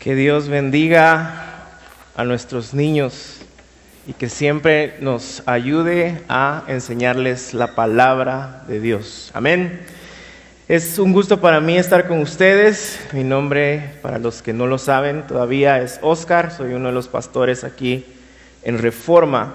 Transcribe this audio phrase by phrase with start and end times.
[0.00, 1.44] Que Dios bendiga
[2.16, 3.42] a nuestros niños
[4.06, 9.30] y que siempre nos ayude a enseñarles la palabra de Dios.
[9.34, 9.82] Amén.
[10.68, 12.98] Es un gusto para mí estar con ustedes.
[13.12, 16.50] Mi nombre, para los que no lo saben, todavía es Oscar.
[16.50, 18.06] Soy uno de los pastores aquí
[18.62, 19.52] en Reforma.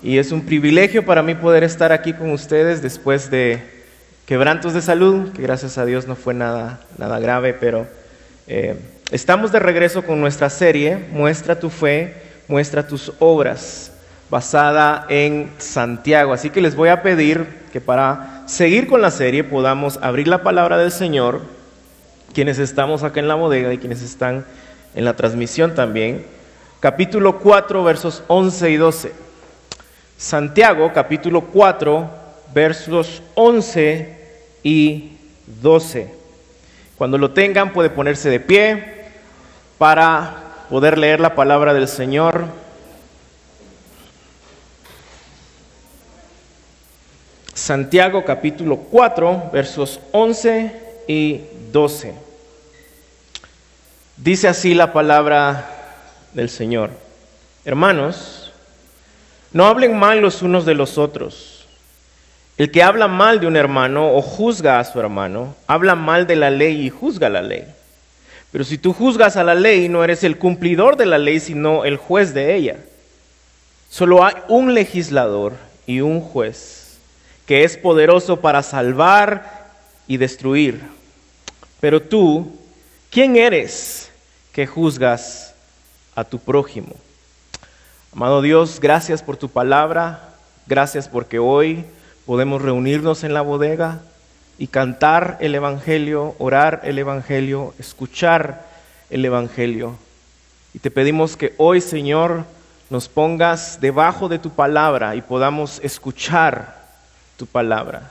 [0.00, 3.64] Y es un privilegio para mí poder estar aquí con ustedes después de
[4.26, 7.88] quebrantos de salud, que gracias a Dios no fue nada, nada grave, pero
[8.46, 8.76] eh,
[9.10, 12.14] estamos de regreso con nuestra serie, Muestra tu fe,
[12.46, 13.92] muestra tus obras,
[14.30, 16.32] basada en Santiago.
[16.32, 20.42] Así que les voy a pedir que para seguir con la serie podamos abrir la
[20.42, 21.42] palabra del Señor,
[22.32, 24.44] quienes estamos acá en la bodega y quienes están
[24.94, 26.24] en la transmisión también,
[26.80, 29.12] capítulo 4, versos 11 y 12.
[30.16, 32.10] Santiago capítulo 4,
[32.52, 34.16] versos 11
[34.62, 35.12] y
[35.62, 36.10] 12.
[36.96, 38.97] Cuando lo tengan puede ponerse de pie
[39.78, 40.34] para
[40.68, 42.46] poder leer la palabra del Señor.
[47.54, 52.14] Santiago capítulo 4, versos 11 y 12.
[54.16, 55.70] Dice así la palabra
[56.34, 56.90] del Señor.
[57.64, 58.52] Hermanos,
[59.52, 61.66] no hablen mal los unos de los otros.
[62.56, 66.34] El que habla mal de un hermano o juzga a su hermano, habla mal de
[66.34, 67.64] la ley y juzga la ley.
[68.50, 71.84] Pero si tú juzgas a la ley, no eres el cumplidor de la ley, sino
[71.84, 72.76] el juez de ella.
[73.90, 75.54] Solo hay un legislador
[75.86, 76.98] y un juez
[77.46, 79.70] que es poderoso para salvar
[80.06, 80.82] y destruir.
[81.80, 82.52] Pero tú,
[83.10, 84.10] ¿quién eres
[84.52, 85.54] que juzgas
[86.14, 86.94] a tu prójimo?
[88.12, 90.30] Amado Dios, gracias por tu palabra,
[90.66, 91.84] gracias porque hoy
[92.26, 94.00] podemos reunirnos en la bodega
[94.58, 98.66] y cantar el Evangelio, orar el Evangelio, escuchar
[99.08, 99.96] el Evangelio.
[100.74, 102.44] Y te pedimos que hoy, Señor,
[102.90, 106.76] nos pongas debajo de tu palabra y podamos escuchar
[107.36, 108.10] tu palabra.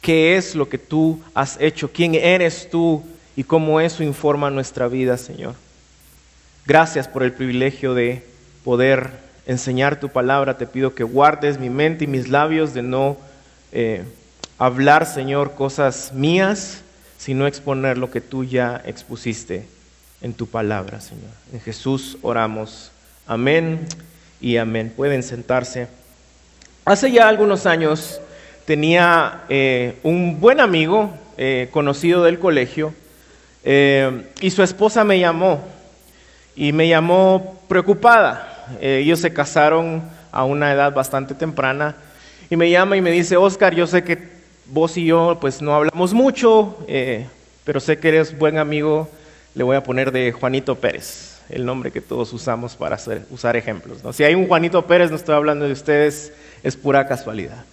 [0.00, 1.90] ¿Qué es lo que tú has hecho?
[1.92, 3.04] ¿Quién eres tú?
[3.36, 5.54] Y cómo eso informa nuestra vida, Señor.
[6.64, 8.24] Gracias por el privilegio de
[8.64, 9.10] poder
[9.46, 10.56] enseñar tu palabra.
[10.56, 13.16] Te pido que guardes mi mente y mis labios de no
[13.72, 14.04] eh,
[14.58, 16.82] hablar, Señor, cosas mías,
[17.18, 19.66] sino exponer lo que tú ya expusiste
[20.22, 21.30] en tu palabra, Señor.
[21.52, 22.90] En Jesús oramos.
[23.26, 23.86] Amén
[24.40, 24.92] y amén.
[24.94, 25.88] Pueden sentarse.
[26.84, 28.20] Hace ya algunos años
[28.64, 32.94] tenía eh, un buen amigo eh, conocido del colegio
[34.40, 35.60] y su esposa me llamó
[36.54, 40.02] y me llamó preocupada eh, ellos se casaron
[40.32, 41.96] a una edad bastante temprana
[42.50, 44.35] y me llama y me dice, Oscar, yo sé que
[44.68, 47.26] vos y yo pues no hablamos mucho, eh,
[47.64, 49.08] pero sé que eres buen amigo,
[49.54, 52.98] le voy a poner de Juanito Pérez, el nombre que todos usamos para
[53.30, 53.98] usar ejemplos.
[54.14, 56.32] Si hay un Juanito Pérez, no estoy hablando de ustedes,
[56.62, 57.64] es pura casualidad.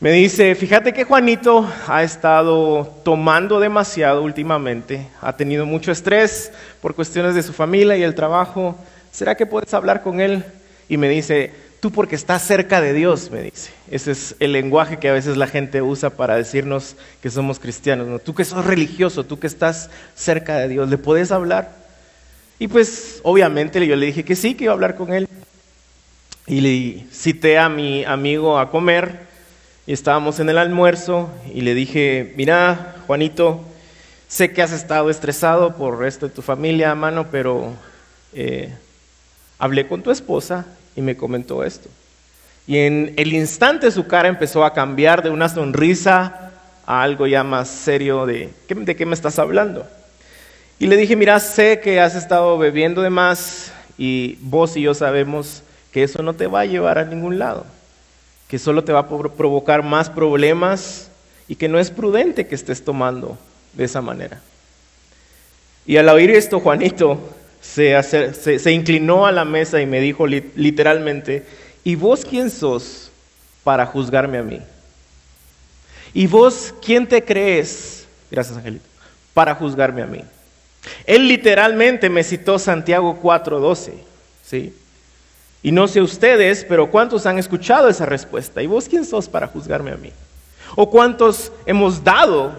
[0.00, 6.94] Me dice, fíjate que Juanito ha estado tomando demasiado últimamente, ha tenido mucho estrés por
[6.94, 8.76] cuestiones de su familia y el trabajo,
[9.10, 10.44] ¿será que puedes hablar con él?
[10.88, 13.70] Y me dice, tú porque estás cerca de Dios, me dice.
[13.90, 18.08] Ese es el lenguaje que a veces la gente usa para decirnos que somos cristianos.
[18.08, 18.18] ¿no?
[18.18, 21.76] Tú que sos religioso, tú que estás cerca de Dios, ¿le puedes hablar?
[22.58, 25.28] Y pues obviamente yo le dije que sí, que iba a hablar con él.
[26.46, 29.28] Y le cité a mi amigo a comer
[29.86, 33.60] y estábamos en el almuerzo y le dije, mira, Juanito,
[34.28, 37.74] sé que has estado estresado por esto de tu familia, mano, pero
[38.32, 38.74] eh,
[39.58, 40.66] hablé con tu esposa
[40.98, 41.88] y me comentó esto.
[42.66, 46.50] Y en el instante su cara empezó a cambiar de una sonrisa
[46.84, 49.86] a algo ya más serio de, ¿de qué me estás hablando?
[50.80, 54.92] Y le dije, mira, sé que has estado bebiendo de más y vos y yo
[54.92, 57.64] sabemos que eso no te va a llevar a ningún lado,
[58.48, 61.12] que solo te va a provocar más problemas
[61.46, 63.38] y que no es prudente que estés tomando
[63.72, 64.40] de esa manera.
[65.86, 67.20] Y al oír esto, Juanito
[67.60, 71.44] se, inclinó a la mesa y me dijo literalmente,
[71.84, 73.10] ¿y vos quién sos
[73.64, 74.60] para juzgarme a mí?
[76.14, 78.06] ¿Y vos quién te crees?
[78.30, 78.84] Gracias, Angelito.
[79.34, 80.24] Para juzgarme a mí.
[81.04, 83.92] Él literalmente me citó Santiago 4:12,
[84.44, 84.74] ¿sí?
[85.62, 88.62] Y no sé ustedes, pero ¿cuántos han escuchado esa respuesta?
[88.62, 90.12] ¿Y vos quién sos para juzgarme a mí?
[90.76, 92.52] ¿O cuántos hemos dado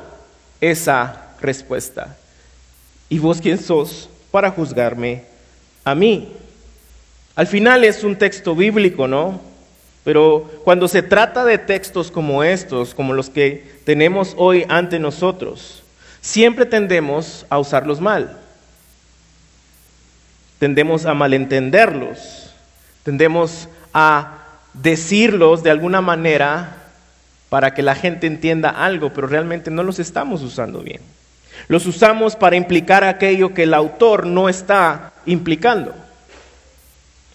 [0.60, 2.18] esa respuesta?
[3.08, 5.24] ¿Y vos quién sos para juzgarme
[5.84, 6.30] a mí.
[7.36, 9.42] Al final es un texto bíblico, ¿no?
[10.04, 15.84] Pero cuando se trata de textos como estos, como los que tenemos hoy ante nosotros,
[16.22, 18.38] siempre tendemos a usarlos mal.
[20.60, 22.54] tendemos a malentenderlos,
[23.04, 24.40] tendemos a
[24.74, 26.76] decirlos de alguna manera
[27.48, 31.02] para que la gente entienda algo, pero realmente no los estamos usando bien.
[31.68, 35.94] Los usamos para implicar aquello que el autor no está implicando.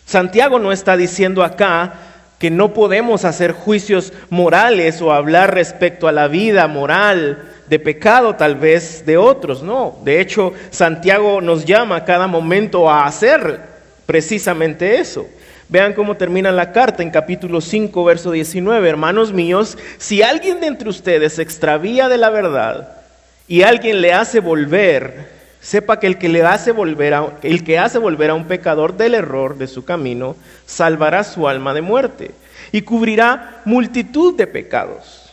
[0.06, 1.94] Santiago no está diciendo acá
[2.38, 8.34] que no podemos hacer juicios morales o hablar respecto a la vida moral de pecado
[8.34, 9.96] tal vez de otros, no.
[10.02, 13.60] De hecho, Santiago nos llama a cada momento a hacer
[14.04, 15.26] precisamente eso.
[15.70, 18.86] Vean cómo termina la carta en capítulo 5, verso 19.
[18.86, 23.03] Hermanos míos, si alguien de entre ustedes se extravía de la verdad
[23.46, 25.28] y alguien le hace volver,
[25.60, 28.96] sepa que el que le hace volver a, el que hace volver a un pecador
[28.96, 30.36] del error de su camino,
[30.66, 32.30] salvará su alma de muerte
[32.72, 35.32] y cubrirá multitud de pecados.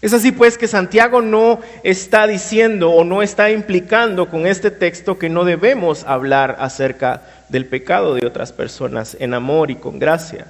[0.00, 5.16] Es así pues que Santiago no está diciendo o no está implicando con este texto
[5.16, 10.46] que no debemos hablar acerca del pecado de otras personas en amor y con gracia.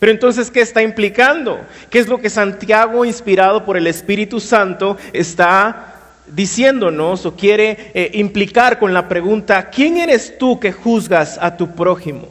[0.00, 1.60] Pero entonces, ¿qué está implicando?
[1.90, 5.89] ¿Qué es lo que Santiago, inspirado por el Espíritu Santo, está
[6.32, 11.74] diciéndonos o quiere eh, implicar con la pregunta, ¿quién eres tú que juzgas a tu
[11.74, 12.28] prójimo?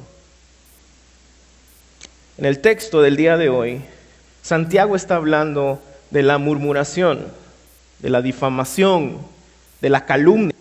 [2.38, 3.82] En el texto del día de hoy,
[4.42, 7.28] Santiago está hablando de la murmuración,
[8.00, 9.18] de la difamación,
[9.82, 10.56] de la calumnia.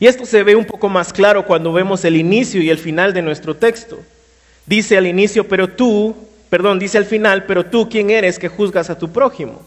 [0.00, 3.14] Y esto se ve un poco más claro cuando vemos el inicio y el final
[3.14, 4.00] de nuestro texto.
[4.66, 6.16] Dice al inicio, pero tú,
[6.50, 9.62] perdón, dice al final, pero tú, ¿quién eres que juzgas a tu prójimo?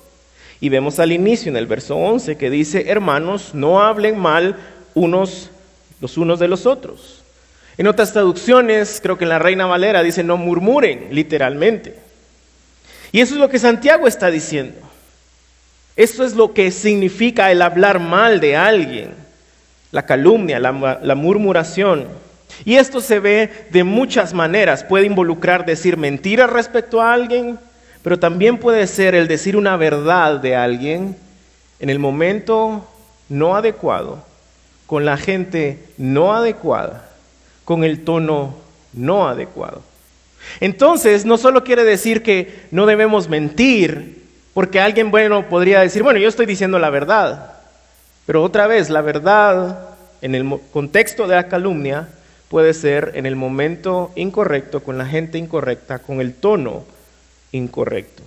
[0.59, 4.55] Y vemos al inicio en el verso 11 que dice, hermanos, no hablen mal
[4.93, 5.51] unos
[5.99, 7.21] los unos de los otros.
[7.77, 11.95] En otras traducciones, creo que en la Reina Valera dice, no murmuren, literalmente.
[13.11, 14.77] Y eso es lo que Santiago está diciendo.
[15.95, 19.11] Esto es lo que significa el hablar mal de alguien,
[19.91, 22.07] la calumnia, la, la murmuración.
[22.65, 24.83] Y esto se ve de muchas maneras.
[24.83, 27.59] Puede involucrar decir mentiras respecto a alguien,
[28.07, 31.17] pero también puede ser el decir una verdad de alguien
[31.81, 32.87] en el momento
[33.27, 34.23] no adecuado,
[34.85, 37.09] con la gente no adecuada,
[37.65, 38.55] con el tono
[38.93, 39.81] no adecuado.
[40.61, 46.17] Entonces, no solo quiere decir que no debemos mentir, porque alguien bueno podría decir, bueno,
[46.17, 47.55] yo estoy diciendo la verdad,
[48.25, 52.07] pero otra vez, la verdad en el contexto de la calumnia
[52.47, 56.95] puede ser en el momento incorrecto, con la gente incorrecta, con el tono
[57.51, 58.23] incorrecto.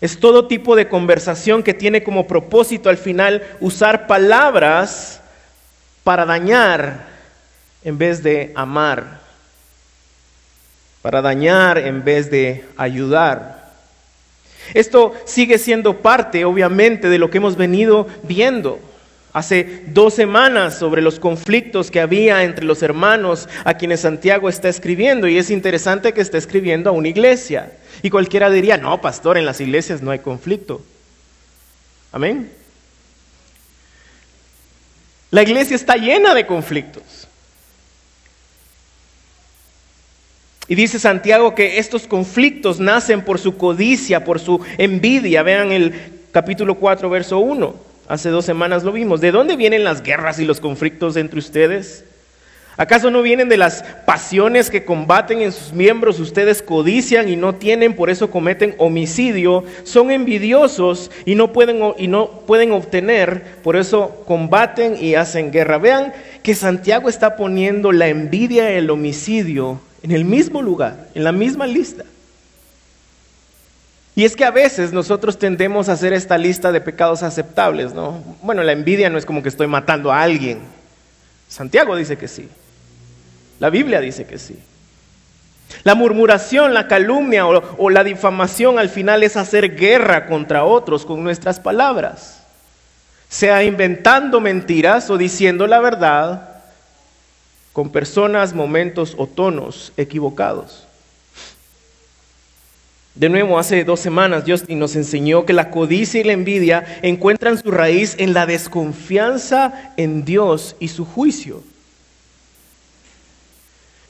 [0.00, 5.20] Es todo tipo de conversación que tiene como propósito al final usar palabras
[6.04, 7.08] para dañar
[7.84, 9.20] en vez de amar,
[11.02, 13.72] para dañar en vez de ayudar.
[14.74, 18.78] Esto sigue siendo parte, obviamente, de lo que hemos venido viendo
[19.32, 24.68] hace dos semanas sobre los conflictos que había entre los hermanos a quienes Santiago está
[24.68, 25.28] escribiendo.
[25.28, 27.72] Y es interesante que esté escribiendo a una iglesia.
[28.02, 30.82] Y cualquiera diría, no, pastor, en las iglesias no hay conflicto.
[32.12, 32.52] Amén.
[35.30, 37.28] La iglesia está llena de conflictos.
[40.68, 45.42] Y dice Santiago que estos conflictos nacen por su codicia, por su envidia.
[45.42, 45.94] Vean el
[46.30, 47.74] capítulo 4, verso 1.
[48.06, 49.20] Hace dos semanas lo vimos.
[49.20, 52.04] ¿De dónde vienen las guerras y los conflictos entre ustedes?
[52.78, 56.20] ¿Acaso no vienen de las pasiones que combaten en sus miembros?
[56.20, 59.64] Ustedes codician y no tienen, por eso cometen homicidio.
[59.82, 65.78] Son envidiosos y no pueden, obtener, por eso combaten y hacen guerra.
[65.78, 66.12] Vean
[66.44, 71.32] que Santiago está poniendo la envidia y el homicidio en el mismo lugar, en la
[71.32, 72.04] misma lista.
[74.14, 78.22] Y es que a veces nosotros tendemos a hacer esta lista de pecados aceptables, ¿no?
[78.40, 80.60] Bueno, la envidia no es como que estoy matando a alguien.
[81.48, 82.48] Santiago dice que sí.
[83.60, 84.58] La Biblia dice que sí.
[85.84, 91.22] La murmuración, la calumnia o, la difamación al final es hacer guerra contra otros con
[91.22, 92.42] nuestras palabras.
[93.28, 96.62] Sea inventando mentiras o diciendo la verdad
[97.72, 100.86] con personas, momentos o tonos equivocados.
[103.14, 107.58] De nuevo, hace dos semanas Justin nos enseñó que la codicia y la envidia encuentran
[107.58, 111.62] su raíz en la desconfianza en Dios y su juicio.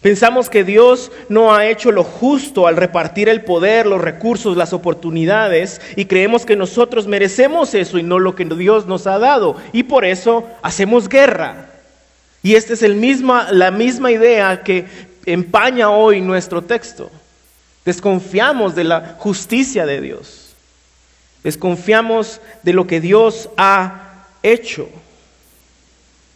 [0.01, 4.73] Pensamos que Dios no ha hecho lo justo al repartir el poder, los recursos, las
[4.73, 9.57] oportunidades y creemos que nosotros merecemos eso y no lo que Dios nos ha dado
[9.73, 11.71] y por eso hacemos guerra.
[12.45, 14.87] Y esta es la misma idea que
[15.27, 17.11] empaña hoy nuestro texto.
[17.85, 20.55] Desconfiamos de la justicia de Dios.
[21.43, 24.89] Desconfiamos de lo que Dios ha hecho.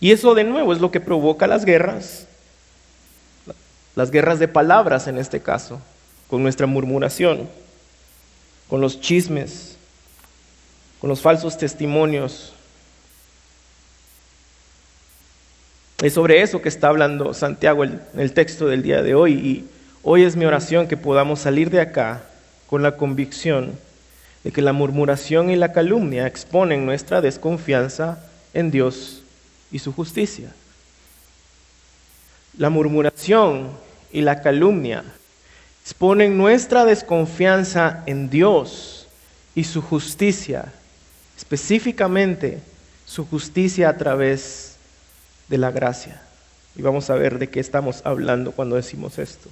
[0.00, 2.26] Y eso de nuevo es lo que provoca las guerras,
[3.94, 5.80] las guerras de palabras en este caso,
[6.28, 7.48] con nuestra murmuración,
[8.68, 9.76] con los chismes,
[11.00, 12.54] con los falsos testimonios.
[16.02, 19.68] Es sobre eso que está hablando Santiago en el texto del día de hoy y
[20.02, 22.22] hoy es mi oración que podamos salir de acá
[22.66, 23.72] con la convicción
[24.42, 28.18] de que la murmuración y la calumnia exponen nuestra desconfianza
[28.54, 29.22] en Dios
[29.70, 30.52] y su justicia.
[32.58, 33.70] La murmuración
[34.12, 35.04] y la calumnia
[35.82, 39.08] exponen nuestra desconfianza en Dios
[39.54, 40.66] y su justicia,
[41.36, 42.60] específicamente
[43.06, 44.76] su justicia a través
[45.48, 46.20] de la gracia.
[46.76, 49.48] Y vamos a ver de qué estamos hablando cuando decimos esto.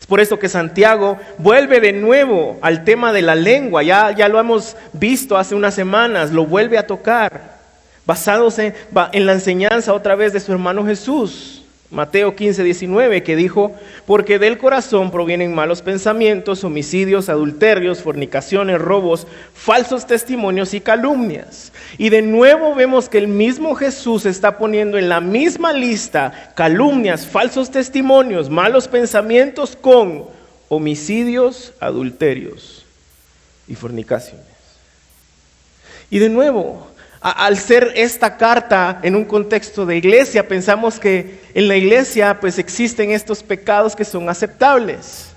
[0.00, 3.82] Es por eso que Santiago vuelve de nuevo al tema de la lengua.
[3.82, 7.58] Ya, ya lo hemos visto hace unas semanas, lo vuelve a tocar,
[8.06, 8.74] basados en,
[9.12, 11.63] en la enseñanza otra vez de su hermano Jesús.
[11.94, 13.72] Mateo 15, 19, que dijo,
[14.04, 21.72] porque del corazón provienen malos pensamientos, homicidios, adulterios, fornicaciones, robos, falsos testimonios y calumnias.
[21.96, 27.28] Y de nuevo vemos que el mismo Jesús está poniendo en la misma lista calumnias,
[27.28, 30.24] falsos testimonios, malos pensamientos con
[30.68, 32.84] homicidios, adulterios
[33.68, 34.46] y fornicaciones.
[36.10, 36.88] Y de nuevo,
[37.24, 42.58] al ser esta carta en un contexto de iglesia, pensamos que en la iglesia pues
[42.58, 45.30] existen estos pecados que son aceptables.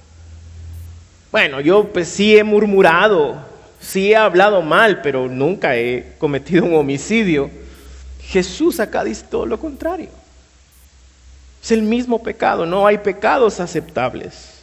[1.31, 3.37] Bueno, yo pues sí he murmurado,
[3.79, 7.49] sí he hablado mal, pero nunca he cometido un homicidio.
[8.21, 10.09] Jesús acá dice todo lo contrario.
[11.63, 14.56] Es el mismo pecado, no hay pecados aceptables.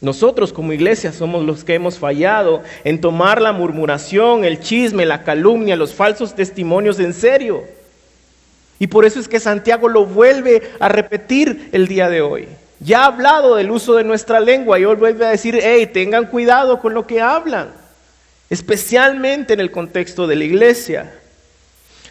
[0.00, 5.24] Nosotros como iglesia somos los que hemos fallado en tomar la murmuración, el chisme, la
[5.24, 7.64] calumnia, los falsos testimonios en serio.
[8.78, 12.46] Y por eso es que Santiago lo vuelve a repetir el día de hoy.
[12.78, 16.26] Ya ha hablado del uso de nuestra lengua y hoy vuelve a decir, hey, tengan
[16.26, 17.70] cuidado con lo que hablan,
[18.50, 21.12] especialmente en el contexto de la iglesia.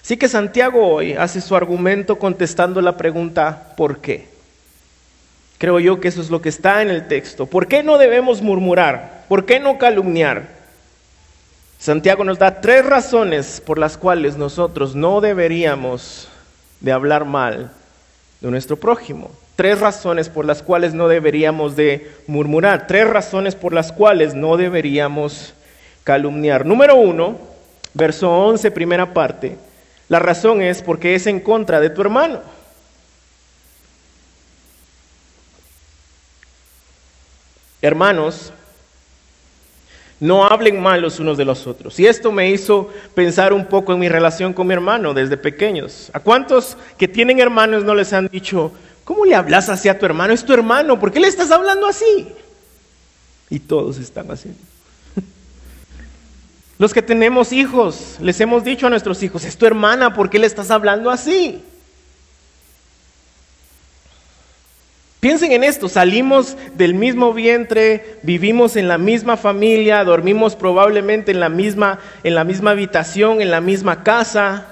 [0.03, 4.36] Así que Santiago hoy hace su argumento contestando la pregunta, ¿por qué?
[5.57, 7.47] Creo yo que eso es lo que está en el texto.
[7.47, 9.25] ¿Por qué no debemos murmurar?
[9.27, 10.57] ¿Por qué no calumniar?
[11.79, 16.27] Santiago nos da tres razones por las cuales nosotros no deberíamos
[16.79, 17.71] de hablar mal
[18.41, 19.31] de nuestro prójimo.
[19.55, 22.85] Tres razones por las cuales no deberíamos de murmurar.
[22.85, 25.55] Tres razones por las cuales no deberíamos
[26.03, 26.65] calumniar.
[26.65, 27.37] Número uno,
[27.95, 29.57] verso 11, primera parte.
[30.09, 32.41] La razón es porque es en contra de tu hermano.
[37.81, 38.51] Hermanos,
[40.19, 41.99] no hablen mal los unos de los otros.
[41.99, 46.09] Y esto me hizo pensar un poco en mi relación con mi hermano desde pequeños.
[46.13, 48.71] ¿A cuántos que tienen hermanos no les han dicho,
[49.03, 50.33] ¿cómo le hablas así a tu hermano?
[50.33, 52.27] Es tu hermano, ¿por qué le estás hablando así?
[53.49, 54.49] Y todos están así.
[56.79, 60.39] Los que tenemos hijos, les hemos dicho a nuestros hijos, es tu hermana, ¿por qué
[60.39, 61.63] le estás hablando así?
[65.19, 71.39] Piensen en esto, salimos del mismo vientre, vivimos en la misma familia, dormimos probablemente en
[71.39, 74.67] la misma, en la misma habitación, en la misma casa.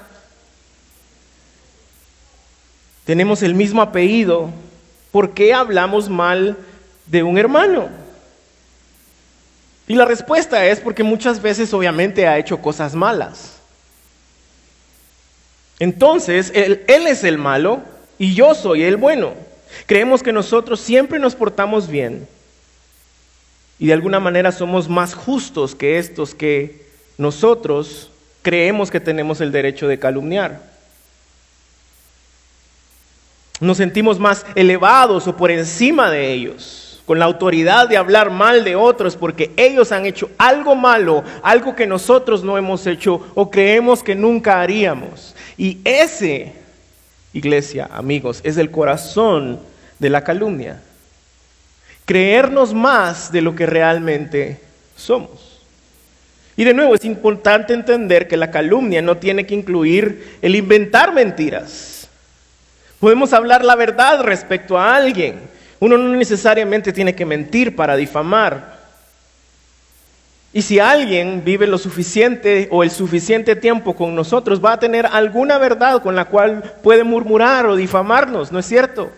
[3.04, 4.50] Tenemos el mismo apellido.
[5.10, 6.56] ¿Por qué hablamos mal
[7.06, 7.88] de un hermano?
[9.88, 13.58] Y la respuesta es porque muchas veces obviamente ha hecho cosas malas.
[15.80, 17.82] Entonces, él, él es el malo
[18.16, 19.45] y yo soy el bueno.
[19.86, 22.26] Creemos que nosotros siempre nos portamos bien
[23.78, 26.86] y de alguna manera somos más justos que estos que
[27.18, 28.10] nosotros
[28.42, 30.62] creemos que tenemos el derecho de calumniar.
[33.60, 38.64] Nos sentimos más elevados o por encima de ellos, con la autoridad de hablar mal
[38.64, 43.50] de otros porque ellos han hecho algo malo, algo que nosotros no hemos hecho o
[43.50, 45.34] creemos que nunca haríamos.
[45.56, 46.52] Y ese
[47.36, 49.60] iglesia, amigos, es el corazón
[49.98, 50.80] de la calumnia.
[52.04, 54.60] Creernos más de lo que realmente
[54.96, 55.60] somos.
[56.56, 61.12] Y de nuevo, es importante entender que la calumnia no tiene que incluir el inventar
[61.12, 62.08] mentiras.
[62.98, 65.40] Podemos hablar la verdad respecto a alguien.
[65.80, 68.75] Uno no necesariamente tiene que mentir para difamar.
[70.52, 75.06] Y si alguien vive lo suficiente o el suficiente tiempo con nosotros, va a tener
[75.06, 79.10] alguna verdad con la cual puede murmurar o difamarnos, ¿no es cierto?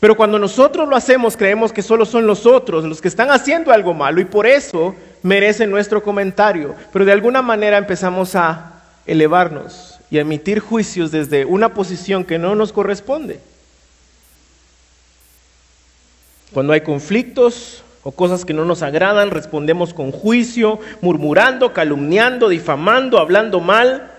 [0.00, 3.72] Pero cuando nosotros lo hacemos, creemos que solo son los otros los que están haciendo
[3.72, 6.74] algo malo y por eso merecen nuestro comentario.
[6.92, 12.54] Pero de alguna manera empezamos a elevarnos y emitir juicios desde una posición que no
[12.54, 13.40] nos corresponde.
[16.52, 23.18] Cuando hay conflictos o cosas que no nos agradan, respondemos con juicio, murmurando, calumniando, difamando,
[23.18, 24.10] hablando mal.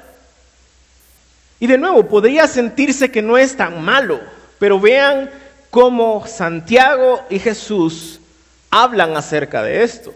[1.59, 4.19] Y de nuevo, podría sentirse que no es tan malo,
[4.57, 5.29] pero vean
[5.69, 8.19] cómo Santiago y Jesús
[8.71, 10.13] hablan acerca de esto.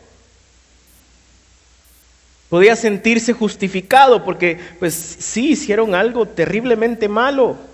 [2.49, 7.68] Podría sentirse justificado porque, pues sí, hicieron algo terriblemente malo.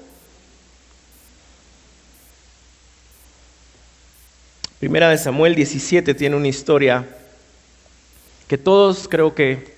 [4.86, 7.06] Primera de Samuel 17 tiene una historia
[8.48, 9.74] que todos creo que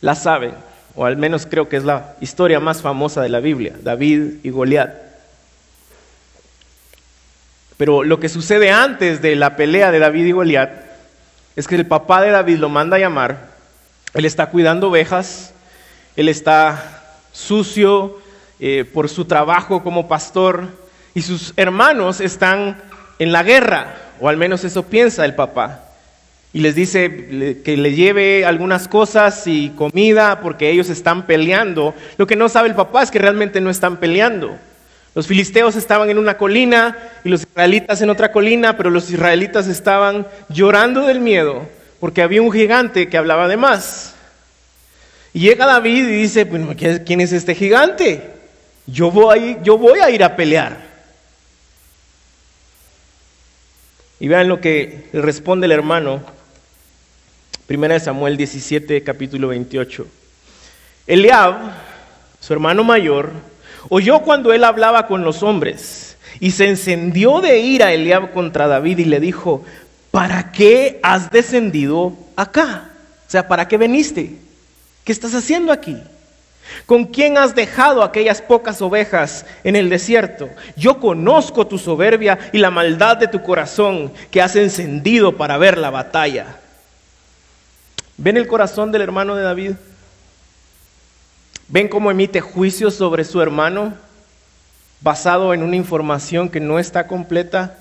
[0.00, 0.54] la saben,
[0.94, 4.48] o al menos creo que es la historia más famosa de la Biblia, David y
[4.48, 4.90] Goliat.
[7.76, 10.70] Pero lo que sucede antes de la pelea de David y Goliat
[11.54, 13.50] es que el papá de David lo manda a llamar,
[14.14, 15.52] él está cuidando ovejas,
[16.16, 17.02] él está
[17.32, 18.18] sucio
[18.60, 20.68] eh, por su trabajo como pastor
[21.12, 22.80] y sus hermanos están
[23.18, 25.84] en la guerra o al menos eso piensa el papá.
[26.52, 31.94] Y les dice que le lleve algunas cosas y comida porque ellos están peleando.
[32.16, 34.56] Lo que no sabe el papá es que realmente no están peleando.
[35.14, 39.66] Los filisteos estaban en una colina y los israelitas en otra colina, pero los israelitas
[39.66, 41.68] estaban llorando del miedo
[42.00, 44.14] porque había un gigante que hablaba de más.
[45.34, 46.48] Y llega David y dice,
[47.04, 48.30] ¿quién es este gigante?
[48.86, 50.87] Yo voy a ir a pelear.
[54.20, 56.22] Y vean lo que responde el hermano.
[57.66, 60.06] Primera de Samuel 17, capítulo 28.
[61.06, 61.56] Eliab,
[62.40, 63.30] su hermano mayor,
[63.88, 68.98] oyó cuando él hablaba con los hombres y se encendió de ira Eliab contra David
[68.98, 69.64] y le dijo,
[70.10, 72.90] ¿para qué has descendido acá?
[73.26, 74.36] O sea, ¿para qué veniste?
[75.04, 75.96] ¿Qué estás haciendo aquí?
[76.86, 80.48] ¿Con quién has dejado aquellas pocas ovejas en el desierto?
[80.76, 85.78] Yo conozco tu soberbia y la maldad de tu corazón que has encendido para ver
[85.78, 86.56] la batalla.
[88.16, 89.72] ¿Ven el corazón del hermano de David?
[91.68, 93.94] ¿Ven cómo emite juicios sobre su hermano
[95.00, 97.78] basado en una información que no está completa,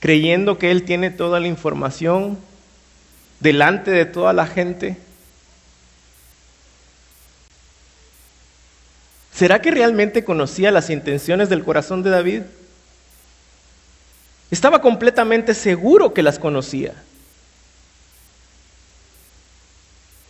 [0.00, 2.38] creyendo que él tiene toda la información
[3.40, 4.98] delante de toda la gente?
[9.36, 12.42] ¿Será que realmente conocía las intenciones del corazón de David?
[14.50, 16.94] Estaba completamente seguro que las conocía.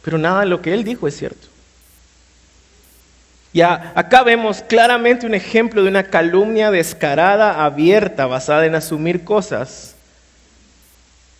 [0.02, 1.46] Pero nada de lo que él dijo es cierto.
[3.52, 9.94] Y acá vemos claramente un ejemplo de una calumnia descarada, abierta, basada en asumir cosas,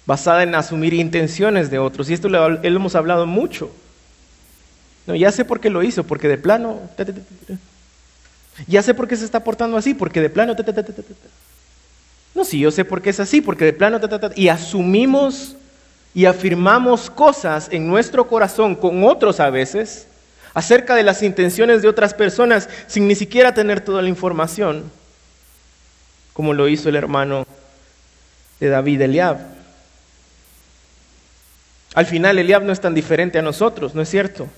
[0.07, 2.09] basada en asumir intenciones de otros.
[2.11, 3.73] Y esto lo hemos hablado mucho.
[5.07, 6.81] No, ya sé por qué lo hizo, porque de plano...
[8.67, 10.57] Ya sé por qué se está portando así, porque de plano...
[12.35, 14.01] No, sí, yo sé por qué es así, porque de plano...
[14.35, 15.57] Y asumimos
[16.15, 20.07] y afirmamos cosas en nuestro corazón con otros a veces
[20.55, 24.91] acerca de las intenciones de otras personas sin ni siquiera tener toda la información,
[26.33, 27.47] como lo hizo el hermano
[28.59, 29.37] de David Eliab.
[31.93, 34.49] Al final Eliab no es tan diferente a nosotros, ¿no es cierto?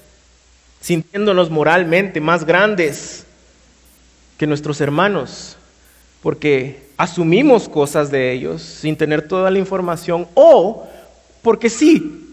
[0.80, 3.26] Sintiéndonos moralmente más grandes
[4.36, 5.56] que nuestros hermanos,
[6.22, 10.86] porque asumimos cosas de ellos sin tener toda la información o
[11.42, 12.24] porque sí,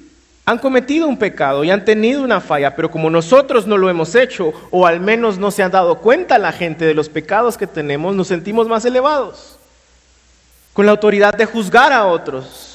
[0.45, 4.13] han cometido un pecado y han tenido una falla, pero como nosotros no lo hemos
[4.13, 7.65] hecho, o al menos no se han dado cuenta la gente de los pecados que
[7.65, 9.57] tenemos, nos sentimos más elevados,
[10.73, 12.74] con la autoridad de juzgar a otros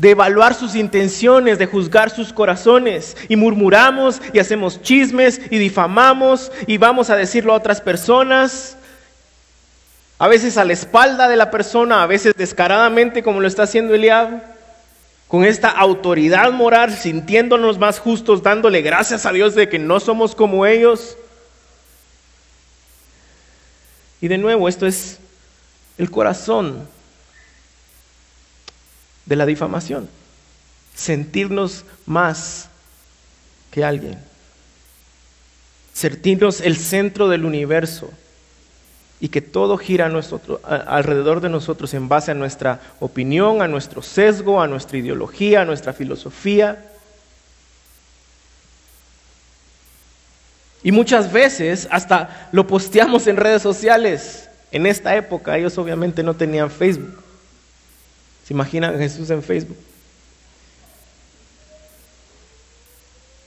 [0.00, 3.16] de evaluar sus intenciones, de juzgar sus corazones.
[3.28, 8.78] Y murmuramos y hacemos chismes y difamamos y vamos a decirlo a otras personas.
[10.18, 13.94] A veces a la espalda de la persona, a veces descaradamente como lo está haciendo
[13.94, 14.42] Eliab.
[15.28, 20.34] Con esta autoridad moral, sintiéndonos más justos, dándole gracias a Dios de que no somos
[20.34, 21.16] como ellos.
[24.20, 25.18] Y de nuevo, esto es
[25.98, 26.88] el corazón
[29.30, 30.08] de la difamación.
[30.94, 32.68] Sentirnos más
[33.70, 34.18] que alguien.
[35.94, 38.10] Sentirnos el centro del universo
[39.20, 40.10] y que todo gira
[40.66, 45.64] alrededor de nosotros en base a nuestra opinión, a nuestro sesgo, a nuestra ideología, a
[45.64, 46.90] nuestra filosofía.
[50.82, 54.48] Y muchas veces hasta lo posteamos en redes sociales.
[54.72, 57.29] En esta época ellos obviamente no tenían Facebook.
[58.50, 59.76] ¿Se imaginan a Jesús en Facebook?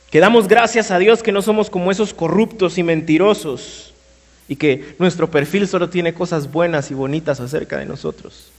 [0.10, 3.94] Que damos gracias a Dios que no somos como esos corruptos y mentirosos
[4.48, 8.54] y que nuestro perfil solo tiene cosas buenas y bonitas acerca de nosotros.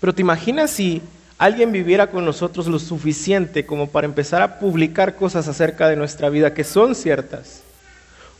[0.00, 1.02] Pero te imaginas si
[1.38, 6.30] alguien viviera con nosotros lo suficiente como para empezar a publicar cosas acerca de nuestra
[6.30, 7.62] vida que son ciertas.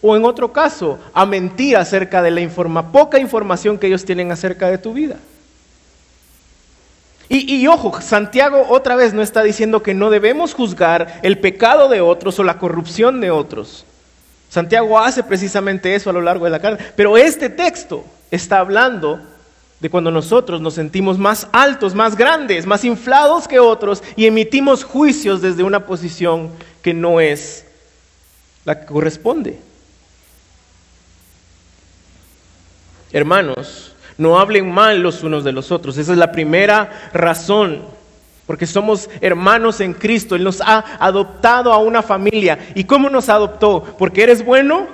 [0.02, 4.68] O en otro caso, a mentir acerca de la poca información que ellos tienen acerca
[4.68, 5.18] de tu vida.
[7.28, 12.00] Y, ojo, Santiago otra vez no está diciendo que no debemos juzgar el pecado de
[12.00, 13.84] otros o la corrupción de otros.
[14.48, 16.84] Santiago hace precisamente eso a lo largo de la carta.
[16.94, 19.20] Pero este texto está hablando
[19.80, 24.84] de cuando nosotros nos sentimos más altos, más grandes, más inflados que otros y emitimos
[24.84, 27.66] juicios desde una posición que no es
[28.64, 29.58] la que corresponde.
[33.12, 35.98] Hermanos, no hablen mal los unos de los otros.
[35.98, 37.82] Esa es la primera razón.
[38.46, 40.36] Porque somos hermanos en Cristo.
[40.36, 42.58] Él nos ha adoptado a una familia.
[42.74, 43.82] ¿Y cómo nos adoptó?
[43.98, 44.86] ¿Porque eres bueno?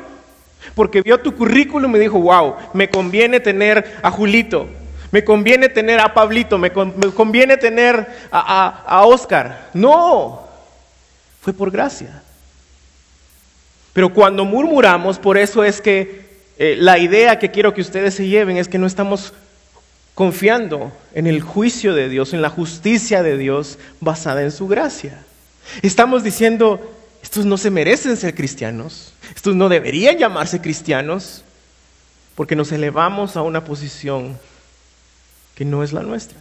[0.75, 4.67] Porque vio tu currículum y dijo, wow, me conviene tener a Julito.
[5.11, 6.57] Me conviene tener a Pablito.
[6.57, 9.69] Me, conviene tener a, a Oscar.
[9.75, 10.49] No.
[11.43, 12.23] Fue por gracia.
[13.93, 18.27] Pero cuando murmuramos, por eso es que eh, la idea que quiero que ustedes se
[18.27, 19.33] lleven es que no estamos
[20.15, 25.25] confiando en el juicio de Dios, en la justicia de Dios basada en su gracia.
[25.81, 31.45] Estamos diciendo, estos no se merecen ser cristianos, estos no deberían llamarse cristianos,
[32.35, 34.39] porque nos elevamos a una posición
[35.55, 36.39] que no es la nuestra.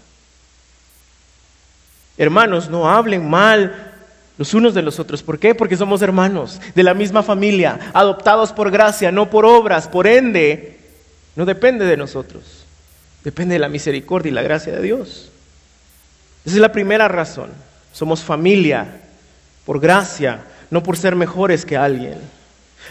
[2.17, 3.90] Hermanos, no hablen mal
[4.41, 5.21] los unos de los otros.
[5.21, 5.53] ¿Por qué?
[5.53, 9.87] Porque somos hermanos de la misma familia, adoptados por gracia, no por obras.
[9.87, 10.79] Por ende,
[11.35, 12.65] no depende de nosotros.
[13.23, 15.29] Depende de la misericordia y la gracia de Dios.
[16.43, 17.51] Esa es la primera razón.
[17.93, 19.01] Somos familia
[19.63, 22.17] por gracia, no por ser mejores que alguien.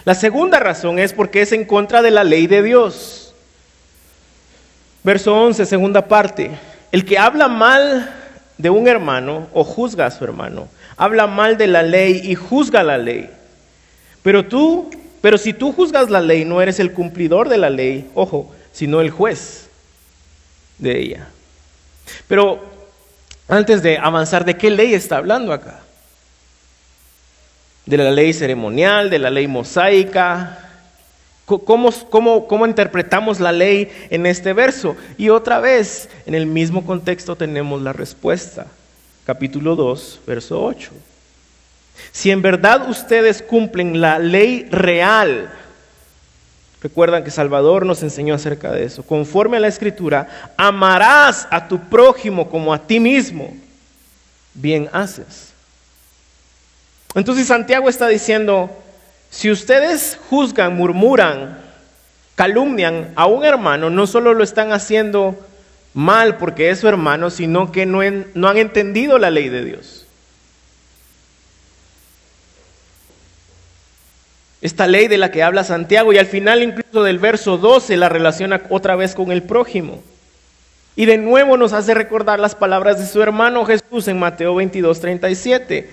[0.05, 3.35] La segunda razón es porque es en contra de la ley de Dios.
[5.03, 6.53] Verso 11, segunda parte.
[6.93, 8.15] El que habla mal
[8.57, 10.69] de un hermano o juzga a su hermano
[11.01, 13.31] habla mal de la ley y juzga la ley.
[14.23, 14.91] Pero tú,
[15.23, 19.01] pero si tú juzgas la ley, no eres el cumplidor de la ley, ojo, sino
[19.01, 19.71] el juez
[20.77, 21.29] de ella.
[22.29, 22.63] Pero
[23.49, 25.81] antes de avanzar, ¿de qué ley está hablando acá?
[27.87, 30.69] De la ley ceremonial, de la ley mosaica.
[31.47, 34.99] ¿Cómo, cómo, cómo interpretamos la ley en este verso?
[35.17, 38.67] Y otra vez, en el mismo contexto tenemos la respuesta
[39.31, 40.91] capítulo 2, verso 8.
[42.11, 45.53] Si en verdad ustedes cumplen la ley real,
[46.83, 51.79] recuerdan que Salvador nos enseñó acerca de eso, conforme a la escritura, amarás a tu
[51.79, 53.57] prójimo como a ti mismo,
[54.53, 55.53] bien haces.
[57.15, 58.69] Entonces Santiago está diciendo,
[59.31, 61.57] si ustedes juzgan, murmuran,
[62.35, 65.39] calumnian a un hermano, no solo lo están haciendo
[65.95, 70.07] mal porque es su hermano, sino que no, han entendido la ley de Dios.
[74.63, 78.11] Esta ley de la que habla Santiago y al final incluso del verso 12 la
[78.11, 80.03] relaciona otra vez con el prójimo.
[80.97, 85.01] Y de nuevo nos hace recordar las palabras de su hermano Jesús en Mateo 22,
[85.01, 85.89] 37.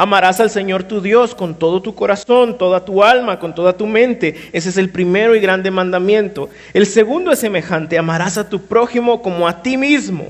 [0.00, 3.84] Amarás al Señor tu Dios con todo tu corazón, toda tu alma, con toda tu
[3.84, 4.48] mente.
[4.52, 6.50] Ese es el primero y grande mandamiento.
[6.72, 10.28] El segundo es semejante, amarás a tu prójimo como a ti mismo.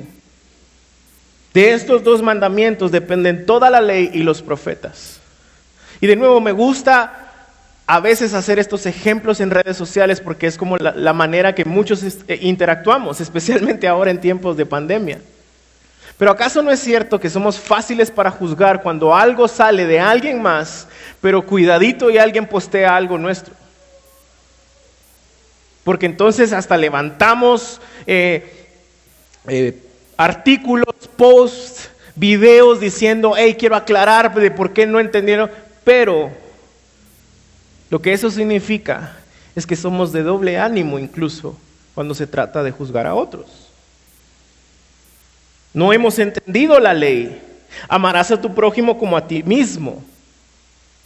[1.53, 5.21] De estos dos mandamientos dependen toda la ley y los profetas.
[6.01, 7.35] Y de nuevo me gusta
[7.87, 11.67] a veces hacer estos ejemplos en redes sociales porque es como la, la manera que
[11.67, 15.19] muchos eh, interactuamos, especialmente ahora en tiempos de pandemia.
[16.19, 20.43] Pero ¿acaso no es cierto que somos fáciles para juzgar cuando algo sale de alguien
[20.43, 20.89] más,
[21.21, 23.55] pero cuidadito y alguien postea algo nuestro?
[25.85, 28.69] Porque entonces hasta levantamos eh,
[29.47, 29.81] eh,
[30.17, 35.49] artículos, posts, videos diciendo, hey, quiero aclarar de por qué no entendieron,
[35.85, 36.33] pero
[37.91, 39.17] lo que eso significa
[39.55, 41.57] es que somos de doble ánimo incluso
[41.95, 43.68] cuando se trata de juzgar a otros.
[45.79, 47.41] No hemos entendido la ley.
[47.89, 50.03] Amarás a tu prójimo como a ti mismo.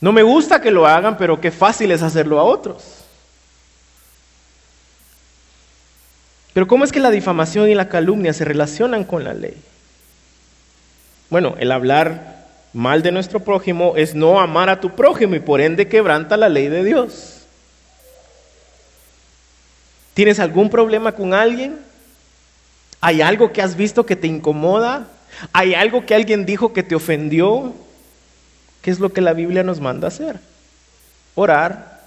[0.00, 2.82] No me gusta que lo hagan, pero qué fácil es hacerlo a otros.
[6.54, 9.62] Pero ¿cómo es que la difamación y la calumnia se relacionan con la ley?
[11.28, 15.60] Bueno, el hablar mal de nuestro prójimo es no amar a tu prójimo y por
[15.60, 17.42] ende quebranta la ley de Dios.
[20.14, 21.91] ¿Tienes algún problema con alguien?
[23.02, 25.08] ¿Hay algo que has visto que te incomoda?
[25.52, 27.74] ¿Hay algo que alguien dijo que te ofendió?
[28.80, 30.38] ¿Qué es lo que la Biblia nos manda hacer?
[31.34, 32.00] Orar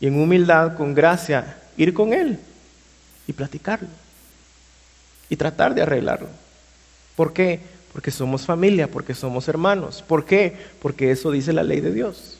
[0.00, 2.38] y en humildad, con gracia, ir con Él
[3.26, 3.88] y platicarlo
[5.28, 6.28] y tratar de arreglarlo.
[7.14, 7.60] ¿Por qué?
[7.92, 10.02] Porque somos familia, porque somos hermanos.
[10.06, 10.56] ¿Por qué?
[10.80, 12.38] Porque eso dice la ley de Dios.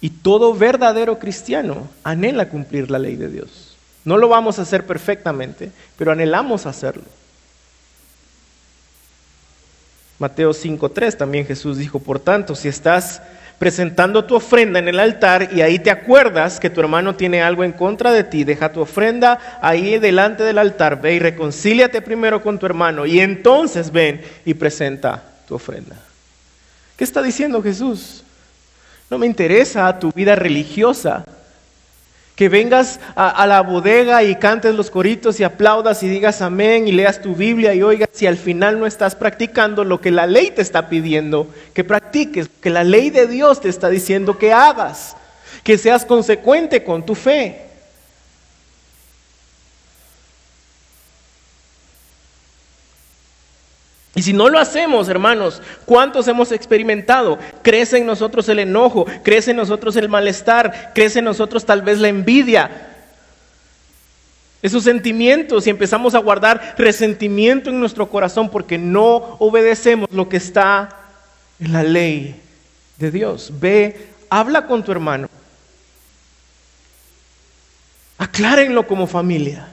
[0.00, 3.67] Y todo verdadero cristiano anhela cumplir la ley de Dios.
[4.08, 7.02] No lo vamos a hacer perfectamente, pero anhelamos hacerlo.
[10.18, 13.20] Mateo 5.3 también Jesús dijo, por tanto, si estás
[13.58, 17.64] presentando tu ofrenda en el altar y ahí te acuerdas que tu hermano tiene algo
[17.64, 22.42] en contra de ti, deja tu ofrenda ahí delante del altar, ve y reconcíliate primero
[22.42, 25.96] con tu hermano y entonces ven y presenta tu ofrenda.
[26.96, 28.24] ¿Qué está diciendo Jesús?
[29.10, 31.26] No me interesa tu vida religiosa,
[32.38, 36.92] que vengas a, la bodega y cantes los coritos y aplaudas y digas amén y
[36.92, 40.52] leas tu Biblia y oigas si al final no estás practicando lo que la ley
[40.52, 45.16] te está pidiendo que practiques, que la ley de Dios te está diciendo que hagas,
[45.64, 47.67] que seas consecuente con tu fe.
[54.14, 57.38] Y si no lo hacemos, hermanos, ¿cuántos hemos experimentado?
[57.62, 61.98] Crece en nosotros el enojo, crece en nosotros el malestar, crece en nosotros tal vez
[61.98, 62.94] la envidia.
[64.60, 70.38] Esos sentimientos y empezamos a guardar resentimiento en nuestro corazón porque no obedecemos lo que
[70.38, 70.88] está
[71.60, 72.40] en la ley
[72.96, 73.52] de Dios.
[73.60, 75.28] Ve, habla con tu hermano.
[78.18, 79.68] Aclárenlo como familia.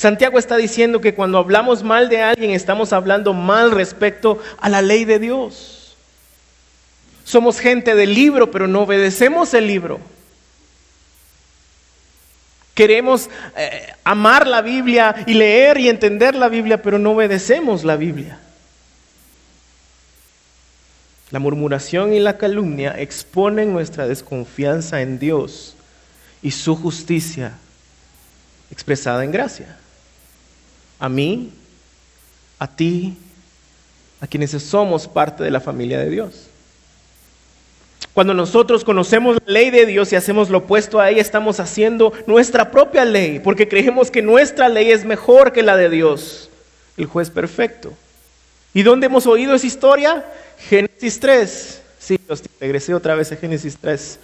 [0.00, 4.80] Santiago está diciendo que cuando hablamos mal de alguien estamos hablando mal respecto a la
[4.80, 5.94] ley de Dios.
[7.22, 10.00] Somos gente del libro, pero no obedecemos el libro.
[12.72, 17.96] Queremos eh, amar la Biblia y leer y entender la Biblia, pero no obedecemos la
[17.96, 18.38] Biblia.
[21.30, 25.76] La murmuración y la calumnia exponen nuestra desconfianza en Dios
[26.40, 27.52] y su justicia
[28.70, 29.76] expresada en gracia
[31.00, 31.50] a mí,
[32.58, 33.16] a ti,
[34.20, 36.46] a quienes somos parte de la familia de Dios.
[38.12, 42.12] Cuando nosotros conocemos la ley de Dios y hacemos lo opuesto a ella, estamos haciendo
[42.26, 46.50] nuestra propia ley, porque creemos que nuestra ley es mejor que la de Dios,
[46.96, 47.92] el juez perfecto.
[48.74, 50.24] ¿Y dónde hemos oído esa historia?
[50.68, 51.82] Génesis 3.
[51.98, 52.18] Sí,
[52.60, 54.18] regresé otra vez a Génesis 3.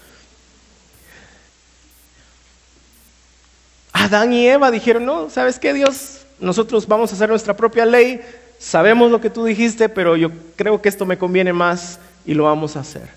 [3.92, 6.25] Adán y Eva dijeron, no, ¿sabes qué Dios?
[6.38, 8.20] Nosotros vamos a hacer nuestra propia ley,
[8.58, 12.44] sabemos lo que tú dijiste, pero yo creo que esto me conviene más y lo
[12.44, 13.08] vamos a hacer.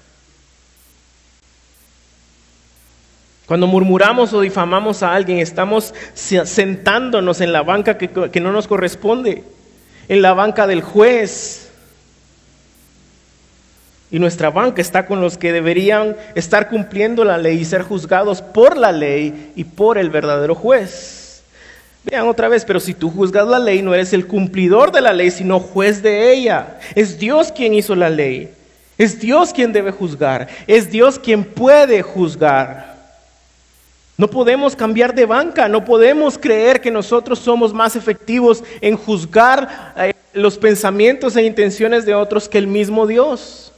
[3.49, 9.43] Cuando murmuramos o difamamos a alguien, estamos sentándonos en la banca que, no nos corresponde,
[10.07, 11.71] en la banca del juez.
[14.11, 18.43] Y nuestra banca está con los que deberían estar cumpliendo la ley y ser juzgados
[18.43, 21.18] por la ley y por el verdadero juez.
[22.23, 25.31] Otra vez, pero si tú juzgas la ley, no eres el cumplidor de la ley,
[25.31, 26.79] sino juez de ella.
[26.95, 28.49] Es Dios quien hizo la ley.
[28.97, 30.47] Es Dios quien debe juzgar.
[30.67, 32.97] Es Dios quien puede juzgar.
[34.17, 39.93] No podemos cambiar de banca, no podemos creer que nosotros somos más efectivos en juzgar
[39.95, 43.68] eh, los pensamientos e intenciones de otros que el mismo Dios.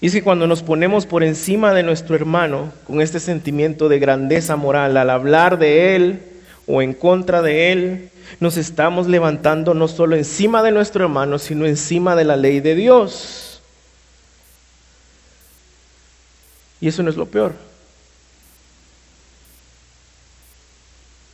[0.00, 3.98] Y es que cuando nos ponemos por encima de nuestro hermano con este sentimiento de
[3.98, 6.22] grandeza moral al hablar de él
[6.66, 11.64] o en contra de él, nos estamos levantando no solo encima de nuestro hermano, sino
[11.64, 13.62] encima de la ley de Dios.
[16.80, 17.54] Y eso no es lo peor.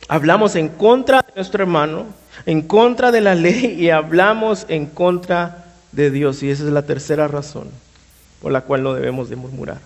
[0.07, 2.05] Hablamos en contra de nuestro hermano,
[2.45, 6.43] en contra de la ley y hablamos en contra de Dios.
[6.43, 7.82] Y esa es la tercera razón
[8.43, 9.79] por la cual no debemos de murmurar,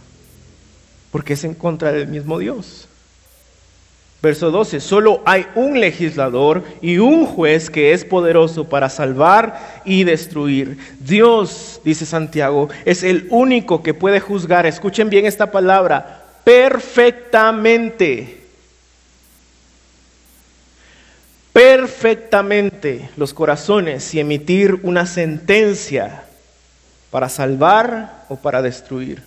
[1.11, 2.89] porque es en contra del mismo Dios.
[4.19, 10.05] Verso 12, solo hay un legislador y un juez que es poderoso para salvar y
[10.05, 10.79] destruir.
[10.99, 18.41] Dios, dice Santiago, es el único que puede juzgar, escuchen bien esta palabra, perfectamente.
[21.53, 26.26] Perfectamente los corazones y emitir una sentencia
[27.11, 29.23] para salvar o para destruir.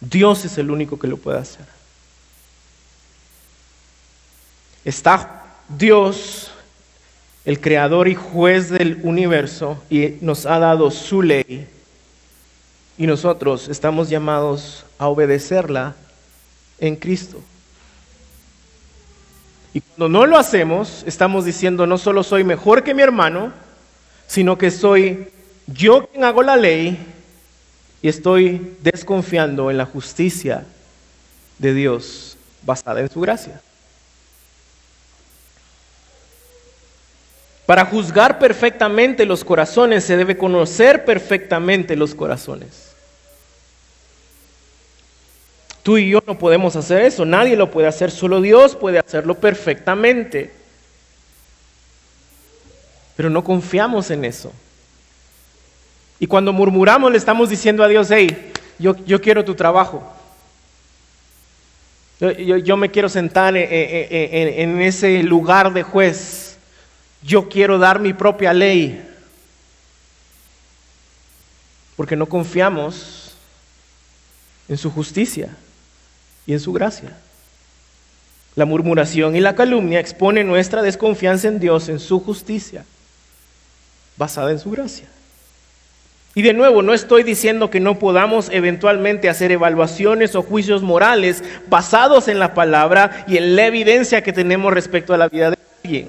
[0.00, 1.66] Dios es el único que lo puede hacer.
[4.84, 6.50] Está Dios,
[7.44, 11.68] el creador y juez del universo, y nos ha dado su ley.
[12.98, 15.94] Y nosotros estamos llamados a obedecerla
[16.78, 17.40] en Cristo.
[19.72, 23.52] Y cuando no lo hacemos, estamos diciendo no solo soy mejor que mi hermano,
[24.28, 25.28] sino que soy
[25.66, 26.98] yo quien hago la ley
[28.02, 30.66] y estoy desconfiando en la justicia
[31.58, 33.60] de Dios basada en su gracia.
[37.66, 42.90] Para juzgar perfectamente los corazones se debe conocer perfectamente los corazones.
[45.82, 49.34] Tú y yo no podemos hacer eso, nadie lo puede hacer, solo Dios puede hacerlo
[49.34, 50.52] perfectamente.
[53.16, 54.52] Pero no confiamos en eso.
[56.18, 60.10] Y cuando murmuramos le estamos diciendo a Dios, hey, yo, yo quiero tu trabajo.
[62.20, 66.44] Yo, me quiero sentar en ese lugar de juez
[67.24, 69.02] yo quiero dar mi propia ley,
[71.96, 73.32] porque no confiamos
[74.68, 75.56] en su justicia
[76.46, 77.16] y en su gracia.
[78.56, 82.84] La murmuración y la calumnia exponen nuestra desconfianza en Dios, en su justicia,
[84.16, 85.08] basada en su gracia.
[86.34, 91.44] Y de nuevo, no estoy diciendo que no podamos eventualmente hacer evaluaciones o juicios morales
[91.68, 95.58] basados en la palabra y en la evidencia que tenemos respecto a la vida de
[95.84, 96.08] alguien.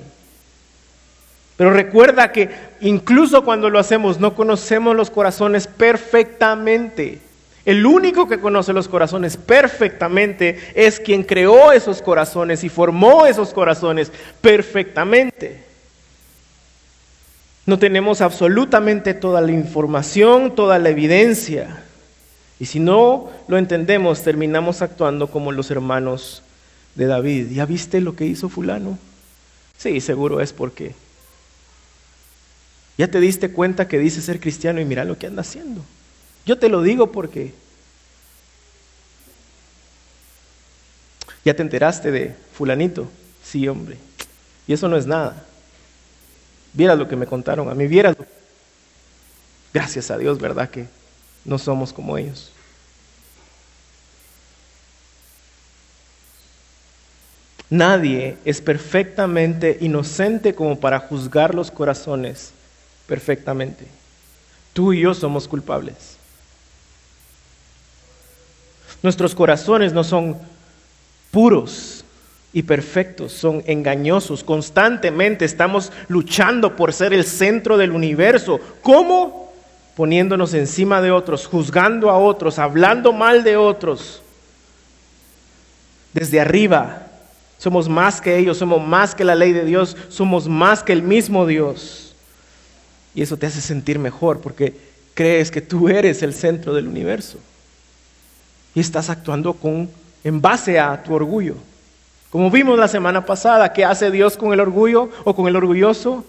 [1.58, 2.50] Pero recuerda que
[2.82, 7.20] incluso cuando lo hacemos no conocemos los corazones perfectamente.
[7.64, 13.54] El único que conoce los corazones perfectamente es quien creó esos corazones y formó esos
[13.54, 14.12] corazones
[14.42, 15.65] perfectamente.
[17.66, 21.84] No tenemos absolutamente toda la información, toda la evidencia.
[22.60, 26.44] Y si no lo entendemos, terminamos actuando como los hermanos
[26.94, 27.52] de David.
[27.52, 28.98] ¿Ya viste lo que hizo fulano?
[29.78, 30.94] Sí, seguro es porque
[32.98, 35.82] ya te diste cuenta que dice ser cristiano y mira lo que anda haciendo.
[36.46, 37.54] Yo te lo digo porque
[41.44, 43.10] ya te enteraste de fulanito.
[43.44, 43.98] Sí, hombre.
[44.68, 45.46] Y eso no es nada.
[46.76, 48.16] Vieras lo que me contaron a mí, vieras.
[49.74, 50.70] Gracias a Dios, ¿verdad?
[50.70, 50.88] Que
[51.44, 52.52] no somos como ellos.
[57.70, 62.52] Nadie es perfectamente inocente como para juzgar los corazones
[63.08, 63.88] perfectamente.
[64.74, 66.18] Tú y yo somos culpables.
[69.02, 70.38] Nuestros corazones no son
[71.32, 72.05] puros
[72.56, 74.42] y perfectos, son engañosos.
[74.42, 78.62] Constantemente estamos luchando por ser el centro del universo.
[78.82, 79.52] ¿Cómo?
[79.98, 84.22] Poniéndonos encima de otros, juzgando a otros, hablando mal de otros.
[86.14, 87.08] Desde arriba,
[87.58, 91.04] somos más que ellos, somos más que la ley de Dios, somos más que el
[91.04, 92.16] mismo Dios.
[93.14, 94.74] Y eso te hace sentir mejor porque
[95.14, 97.38] crees que tú eres el centro del universo.
[98.74, 99.90] Y estás actuando con,
[100.24, 101.58] en base a tu orgullo.
[102.30, 106.26] Como vimos la semana pasada, ¿qué hace Dios con el orgullo o con el orgulloso?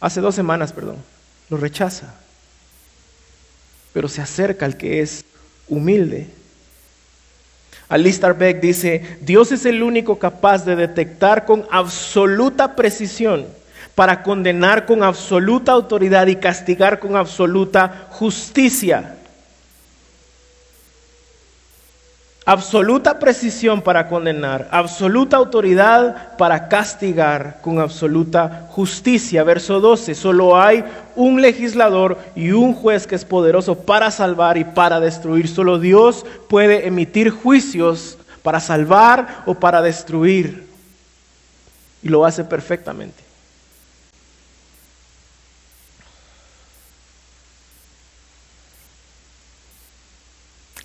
[0.00, 0.96] Hace dos semanas, perdón.
[1.50, 2.14] Lo rechaza.
[3.92, 5.24] Pero se acerca al que es
[5.68, 6.28] humilde.
[7.88, 13.46] Alistair Beck dice, Dios es el único capaz de detectar con absoluta precisión
[13.94, 19.15] para condenar con absoluta autoridad y castigar con absoluta justicia.
[22.48, 29.42] Absoluta precisión para condenar, absoluta autoridad para castigar con absoluta justicia.
[29.42, 30.84] Verso 12, solo hay
[31.16, 35.48] un legislador y un juez que es poderoso para salvar y para destruir.
[35.48, 40.68] Solo Dios puede emitir juicios para salvar o para destruir.
[42.00, 43.25] Y lo hace perfectamente.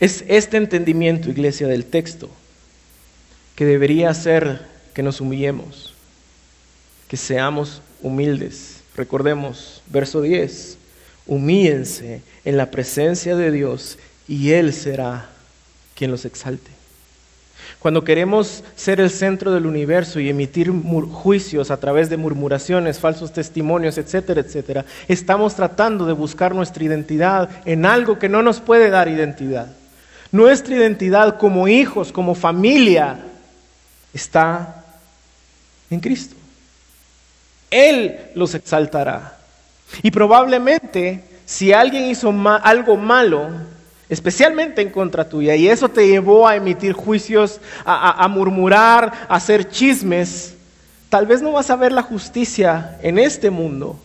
[0.02, 2.28] Es este entendimiento, iglesia, del texto
[3.56, 5.94] que debería hacer que nos humillemos,
[7.08, 8.82] que seamos humildes.
[8.96, 10.80] Recordemos, verso 10,
[11.28, 15.30] humíllense en la presencia de Dios y Él será
[15.94, 16.72] quien los exalte.
[17.78, 20.72] Cuando queremos ser el centro del universo y emitir
[21.12, 27.52] juicios a través de murmuraciones, falsos testimonios, etcétera, etcétera, estamos tratando de buscar nuestra identidad
[27.66, 29.76] en algo que no nos puede dar identidad.
[30.32, 33.20] Nuestra identidad como hijos, como familia,
[34.14, 34.86] está
[35.90, 36.36] en Cristo.
[37.70, 39.38] Él los exaltará.
[40.04, 43.50] Y probablemente si alguien hizo algo malo,
[44.08, 49.70] especialmente en contra tuya, y eso te llevó a emitir juicios, a, murmurar, a hacer
[49.70, 50.56] chismes,
[51.10, 54.00] tal vez no vas a ver la justicia en este mundo,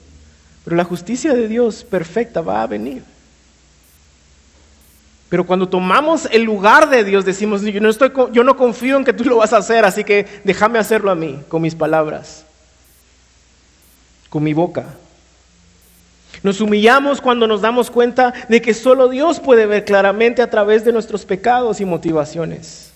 [0.65, 3.05] pero la justicia de Dios perfecta va a venir.
[5.29, 9.05] Pero cuando tomamos el lugar de Dios, decimos, yo no, estoy, yo no confío en
[9.05, 12.45] que tú lo vas a hacer, así que déjame hacerlo a mí, con mis palabras,
[14.31, 14.85] con mi boca.
[16.43, 20.85] Nos humillamos cuando nos damos cuenta de que solo Dios puede ver claramente a través
[20.85, 22.93] de nuestros pecados y motivaciones.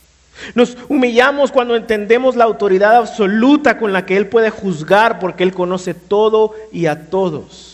[0.54, 5.52] Nos humillamos cuando entendemos la autoridad absoluta con la que Él puede juzgar porque Él
[5.52, 7.69] conoce todo y a todos.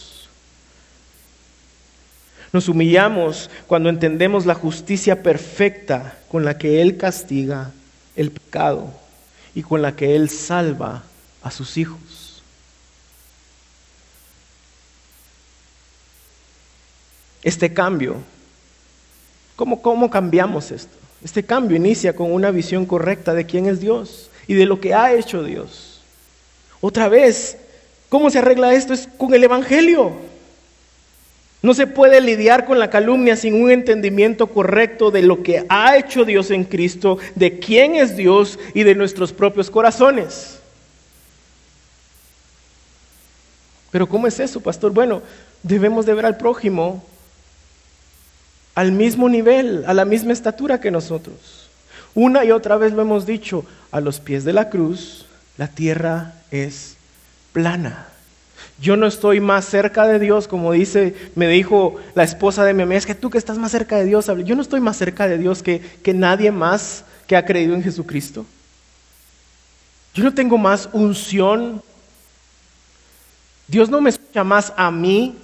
[2.52, 7.72] Nos humillamos cuando entendemos la justicia perfecta con la que Él castiga
[8.14, 8.90] el pecado
[9.54, 11.02] y con la que Él salva
[11.42, 12.42] a sus hijos.
[17.42, 18.16] Este cambio,
[19.54, 20.96] ¿cómo, cómo cambiamos esto?
[21.22, 24.94] Este cambio inicia con una visión correcta de quién es Dios y de lo que
[24.94, 26.02] ha hecho Dios.
[26.80, 27.56] Otra vez,
[28.08, 28.92] ¿cómo se arregla esto?
[28.92, 30.12] Es con el Evangelio.
[31.66, 35.96] No se puede lidiar con la calumnia sin un entendimiento correcto de lo que ha
[35.96, 40.60] hecho Dios en Cristo, de quién es Dios y de nuestros propios corazones.
[43.90, 44.92] Pero ¿cómo es eso, pastor?
[44.92, 45.22] Bueno,
[45.64, 47.04] debemos de ver al prójimo
[48.76, 51.68] al mismo nivel, a la misma estatura que nosotros.
[52.14, 55.26] Una y otra vez lo hemos dicho, a los pies de la cruz
[55.58, 56.94] la tierra es
[57.52, 58.06] plana.
[58.80, 62.82] Yo no estoy más cerca de Dios, como dice, me dijo la esposa de mi
[62.82, 65.26] amiga, es que tú que estás más cerca de Dios, yo no estoy más cerca
[65.26, 68.44] de Dios que, que nadie más que ha creído en Jesucristo.
[70.14, 71.82] Yo no tengo más unción.
[73.66, 75.36] Dios no me escucha más a mí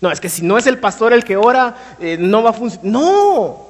[0.00, 2.52] no, es que si no es el pastor el que ora, eh, no va a
[2.52, 2.86] funcionar.
[2.86, 3.65] No,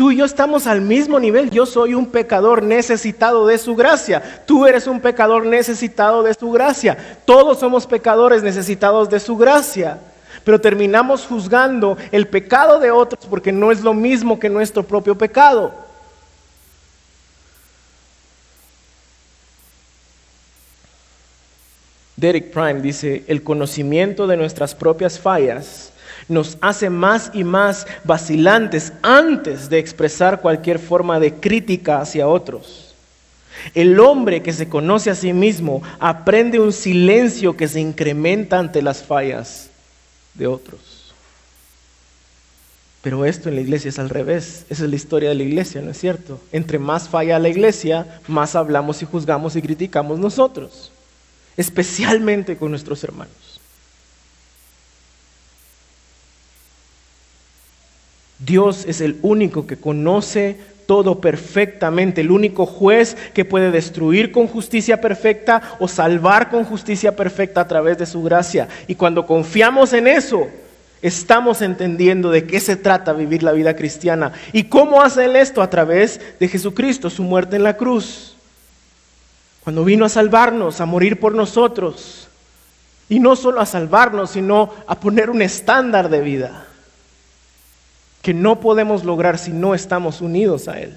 [0.00, 1.50] tú y yo estamos al mismo nivel.
[1.50, 4.42] Yo soy un pecador necesitado de su gracia.
[4.46, 6.96] Tú eres un pecador necesitado de su gracia.
[7.26, 9.98] Todos somos pecadores necesitados de su gracia.
[10.42, 15.18] Pero terminamos juzgando el pecado de otros porque no es lo mismo que nuestro propio
[15.18, 15.74] pecado.
[22.16, 25.89] Derek Prime dice, el conocimiento de nuestras propias fallas
[26.30, 32.94] nos hace más y más vacilantes antes de expresar cualquier forma de crítica hacia otros.
[33.74, 38.80] El hombre que se conoce a sí mismo aprende un silencio que se incrementa ante
[38.80, 39.68] las fallas
[40.34, 40.80] de otros.
[43.02, 44.64] Pero esto en la iglesia es al revés.
[44.70, 46.40] Esa es la historia de la iglesia, ¿no es cierto?
[46.52, 50.92] Entre más falla la iglesia, más hablamos y juzgamos y criticamos nosotros
[51.60, 53.49] especialmente con nuestros hermanos.
[58.44, 64.48] Dios es el único que conoce todo perfectamente, el único juez que puede destruir con
[64.48, 68.66] justicia perfecta o salvar con justicia perfecta a través de su gracia.
[68.88, 70.48] Y cuando confiamos en eso,
[71.00, 74.32] estamos entendiendo de qué se trata vivir la vida cristiana.
[74.52, 75.62] ¿Y cómo hace Él esto?
[75.62, 78.30] A través de Jesucristo, su muerte en la cruz
[79.62, 82.28] cuando vino a salvarnos, a morir por nosotros,
[83.08, 86.66] y no solo a salvarnos, sino a poner un estándar de vida
[88.22, 90.96] que no podemos lograr si no estamos unidos a Él.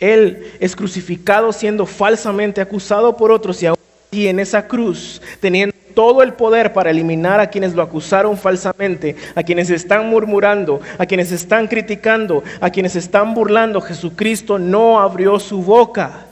[0.00, 3.78] Él es crucificado siendo falsamente acusado por otros y aún
[4.12, 9.42] en esa cruz, teniendo todo el poder para eliminar a quienes lo acusaron falsamente, a
[9.42, 13.80] quienes están murmurando, a quienes están criticando, a quienes están burlando.
[13.80, 16.26] Jesucristo no abrió su boca.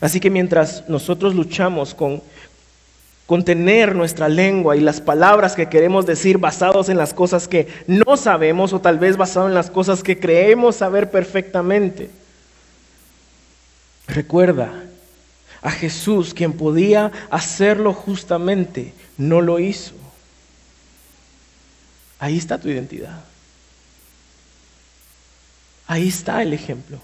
[0.00, 2.22] Así que mientras nosotros luchamos con
[3.26, 8.16] contener nuestra lengua y las palabras que queremos decir basados en las cosas que no
[8.16, 12.10] sabemos o tal vez basados en las cosas que creemos saber perfectamente,
[14.12, 14.84] Recuerda,
[15.62, 19.94] a Jesús, quien podía hacerlo justamente, no lo hizo.
[22.18, 23.24] Ahí está tu identidad.
[25.86, 27.00] Ahí está el ejemplo.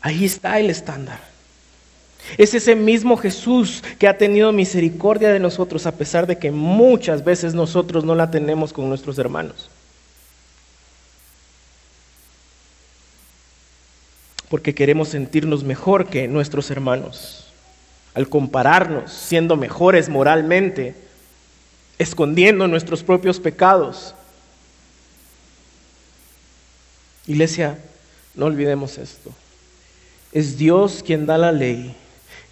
[0.00, 1.20] Ahí está el estándar.
[2.38, 7.24] Es ese mismo Jesús que ha tenido misericordia de nosotros a pesar de que muchas
[7.24, 9.70] veces nosotros no la tenemos con nuestros hermanos.
[14.50, 17.46] porque queremos sentirnos mejor que nuestros hermanos.
[18.14, 20.96] Al compararnos, siendo mejores moralmente,
[22.00, 24.16] escondiendo nuestros propios pecados.
[27.28, 27.78] Iglesia,
[28.34, 29.30] no olvidemos esto.
[30.32, 31.94] Es Dios quien da la ley.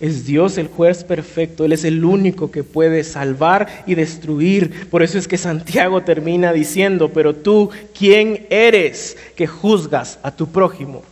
[0.00, 1.64] Es Dios el juez perfecto.
[1.64, 4.88] Él es el único que puede salvar y destruir.
[4.90, 10.48] Por eso es que Santiago termina diciendo, pero tú, ¿quién eres que juzgas a tu
[10.48, 11.02] prójimo?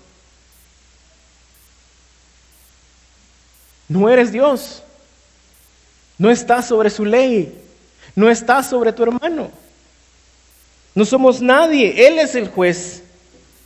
[3.88, 4.82] No eres Dios.
[6.18, 7.52] No está sobre su ley.
[8.14, 9.50] No está sobre tu hermano.
[10.94, 12.06] No somos nadie.
[12.06, 13.02] Él es el juez.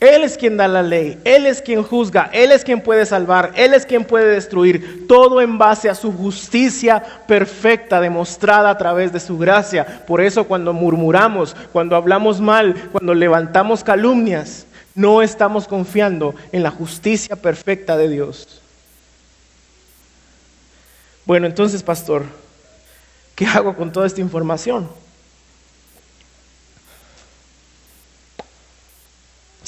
[0.00, 3.52] Él es quien da la ley, Él es quien juzga, Él es quien puede salvar,
[3.54, 9.12] Él es quien puede destruir, todo en base a su justicia perfecta demostrada a través
[9.12, 10.02] de su gracia.
[10.06, 16.70] Por eso cuando murmuramos, cuando hablamos mal, cuando levantamos calumnias, no estamos confiando en la
[16.70, 18.62] justicia perfecta de Dios.
[21.26, 22.24] Bueno, entonces, pastor,
[23.36, 24.88] ¿qué hago con toda esta información?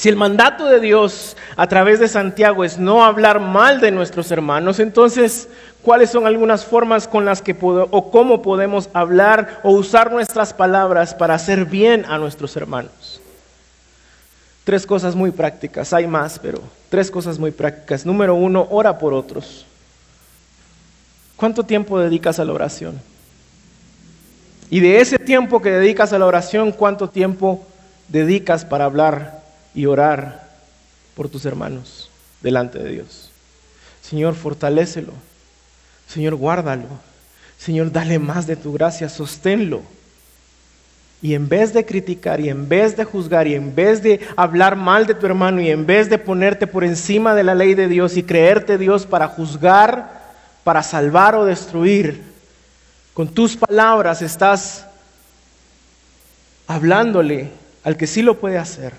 [0.03, 4.31] Si el mandato de Dios a través de Santiago es no hablar mal de nuestros
[4.31, 5.47] hermanos, entonces,
[5.81, 11.15] ¿cuáles son algunas formas con las que o cómo podemos hablar o usar nuestras palabras
[11.15, 13.21] para hacer bien a nuestros hermanos?
[14.65, 18.05] Tres cosas muy prácticas, hay más, pero tres cosas muy prácticas.
[18.05, 19.65] Número uno, ora por otros.
[21.37, 22.99] ¿Cuánto tiempo dedicas a la oración?
[24.69, 27.65] Y de ese tiempo que dedicas a la oración, ¿cuánto tiempo
[28.09, 29.42] dedicas para hablar
[29.73, 30.47] y orar
[31.15, 32.09] por tus hermanos
[32.41, 33.31] delante de Dios.
[34.01, 35.13] Señor, fortalécelo.
[36.07, 36.87] Señor, guárdalo.
[37.57, 39.81] Señor, dale más de tu gracia, sosténlo.
[41.21, 44.75] Y en vez de criticar y en vez de juzgar y en vez de hablar
[44.75, 47.87] mal de tu hermano y en vez de ponerte por encima de la ley de
[47.87, 50.21] Dios y creerte Dios para juzgar,
[50.65, 52.21] para salvar o destruir,
[53.13, 54.85] con tus palabras estás
[56.67, 57.51] hablándole
[57.85, 58.93] al que sí lo puede hacer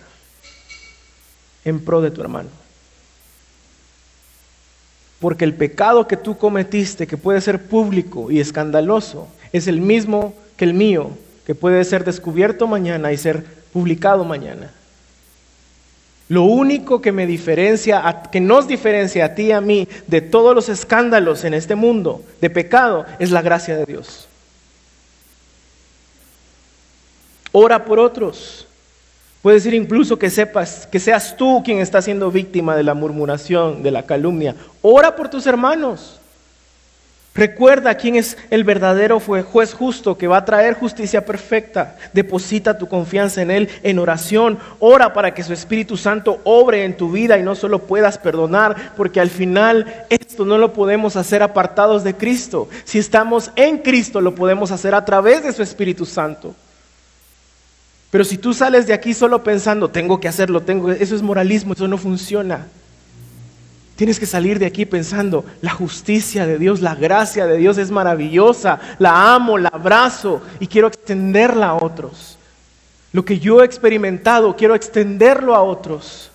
[1.65, 2.49] en pro de tu hermano.
[5.21, 10.35] Porque el pecado que tú cometiste, que puede ser público y escandaloso, es el mismo
[10.57, 11.11] que el mío,
[11.47, 14.71] que puede ser descubierto mañana y ser publicado mañana.
[16.29, 20.55] Lo único que me diferencia, que nos diferencia a ti y a mí de todos
[20.55, 24.27] los escándalos en este mundo de pecado, es la gracia de Dios.
[27.53, 28.64] Ora por otros.
[29.45, 33.83] Puede ser incluso que sepas, que seas tú quien está siendo víctima de la murmuración,
[33.83, 34.57] de la calumnia.
[34.81, 36.19] Ora por tus hermanos.
[37.35, 41.99] Recuerda quién es el verdadero juez justo que va a traer justicia perfecta.
[42.15, 44.59] Deposita tu confianza en Él en oración.
[44.79, 48.95] Ora para que su Espíritu Santo obre en tu vida y no solo puedas perdonar,
[48.97, 52.71] porque al final esto no lo podemos hacer apartados de Cristo.
[52.85, 56.55] Si estamos en Cristo, lo podemos hacer a través de su Espíritu Santo.
[58.15, 61.73] Pero si tú sales de aquí solo pensando, tengo que hacerlo, tengo, eso es moralismo,
[61.73, 62.69] eso no funciona.
[63.97, 67.91] Tienes que salir de aquí pensando, la justicia de Dios, la gracia de Dios es
[67.91, 72.39] maravillosa, la amo, la abrazo y quiero extenderla a otros.
[73.11, 76.31] Lo que yo he experimentado, quiero extenderlo a otros.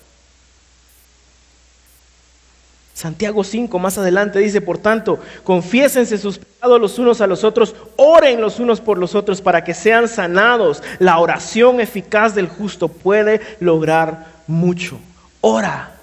[3.00, 7.74] Santiago 5 más adelante dice, por tanto, confiésense sus pecados los unos a los otros,
[7.96, 10.82] oren los unos por los otros para que sean sanados.
[10.98, 14.98] La oración eficaz del justo puede lograr mucho.
[15.40, 15.94] Ora.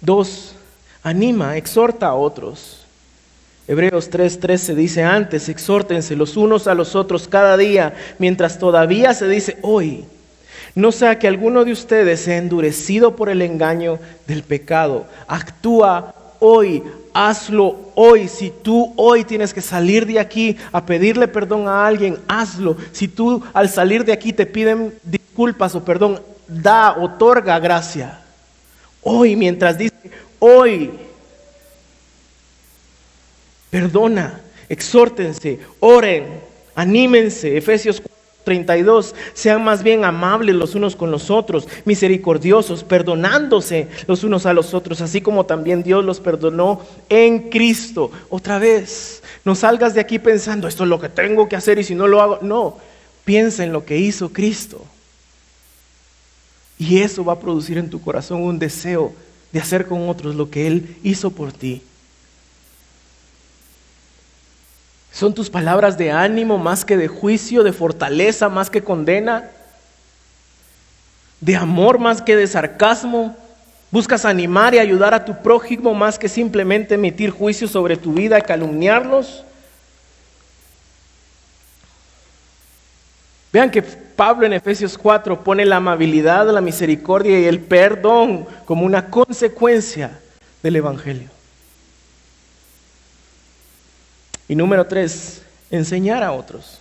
[0.00, 0.54] Dos,
[1.02, 2.86] anima, exhorta a otros.
[3.68, 9.28] Hebreos 3:13 dice antes, exhórtense los unos a los otros cada día, mientras todavía se
[9.28, 10.06] dice hoy
[10.76, 15.06] no sea que alguno de ustedes sea endurecido por el engaño del pecado.
[15.26, 16.82] Actúa hoy,
[17.14, 18.28] hazlo hoy.
[18.28, 22.76] Si tú hoy tienes que salir de aquí a pedirle perdón a alguien, hazlo.
[22.92, 28.20] Si tú al salir de aquí te piden disculpas o perdón, da, otorga gracia.
[29.02, 30.90] Hoy, mientras dice hoy,
[33.70, 36.38] perdona, exhórtense, oren,
[36.74, 37.56] anímense.
[37.56, 38.02] Efesios
[38.46, 44.52] 32, sean más bien amables los unos con los otros, misericordiosos, perdonándose los unos a
[44.52, 48.12] los otros, así como también Dios los perdonó en Cristo.
[48.28, 51.84] Otra vez, no salgas de aquí pensando, esto es lo que tengo que hacer y
[51.84, 52.78] si no lo hago, no,
[53.24, 54.80] piensa en lo que hizo Cristo.
[56.78, 59.12] Y eso va a producir en tu corazón un deseo
[59.50, 61.82] de hacer con otros lo que Él hizo por ti.
[65.16, 69.48] ¿Son tus palabras de ánimo más que de juicio, de fortaleza más que condena?
[71.40, 73.34] ¿De amor más que de sarcasmo?
[73.90, 78.38] ¿Buscas animar y ayudar a tu prójimo más que simplemente emitir juicio sobre tu vida
[78.38, 79.42] y calumniarlos?
[83.54, 88.84] Vean que Pablo en Efesios 4 pone la amabilidad, la misericordia y el perdón como
[88.84, 90.20] una consecuencia
[90.62, 91.35] del Evangelio.
[94.48, 96.78] Y número tres, enseñar a otros.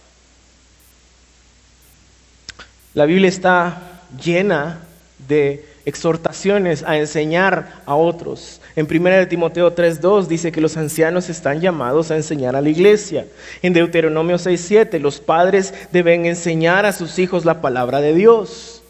[2.94, 3.82] La Biblia está
[4.24, 4.80] llena
[5.28, 8.62] de exhortaciones a enseñar a otros.
[8.76, 13.28] En 1 Timoteo 3:2 dice que los ancianos están llamados a enseñar a la iglesia.
[13.62, 18.82] En Deuteronomio 6:7 los padres deben enseñar a sus hijos la palabra de Dios.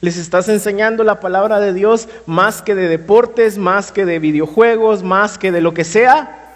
[0.00, 5.02] Les estás enseñando la palabra de Dios más que de deportes, más que de videojuegos,
[5.02, 6.47] más que de lo que sea.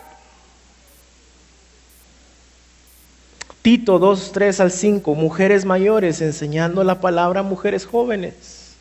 [3.63, 8.75] Tito 2, 3 al 5, mujeres mayores enseñando la palabra a mujeres jóvenes.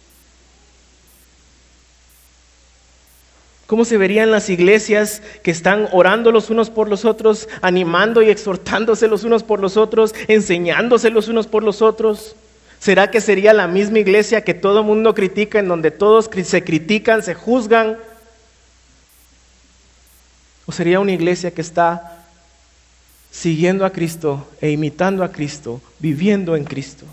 [3.68, 8.30] ¿Cómo se verían las iglesias que están orando los unos por los otros, animando y
[8.30, 12.36] exhortándose los unos por los otros, enseñándose los unos por los otros?
[12.80, 17.22] ¿Será que sería la misma iglesia que todo mundo critica, en donde todos se critican,
[17.22, 18.00] se juzgan?
[20.66, 22.21] ¿O sería una iglesia que está
[23.32, 27.06] siguiendo a Cristo e imitando a Cristo, viviendo en Cristo?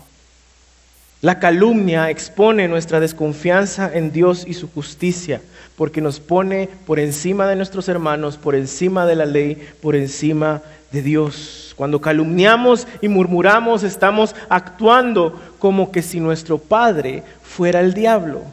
[1.21, 5.41] La calumnia expone nuestra desconfianza en Dios y su justicia,
[5.75, 10.61] porque nos pone por encima de nuestros hermanos, por encima de la ley, por encima
[10.91, 11.73] de Dios.
[11.75, 18.43] Cuando calumniamos y murmuramos, estamos actuando como que si nuestro Padre fuera el diablo.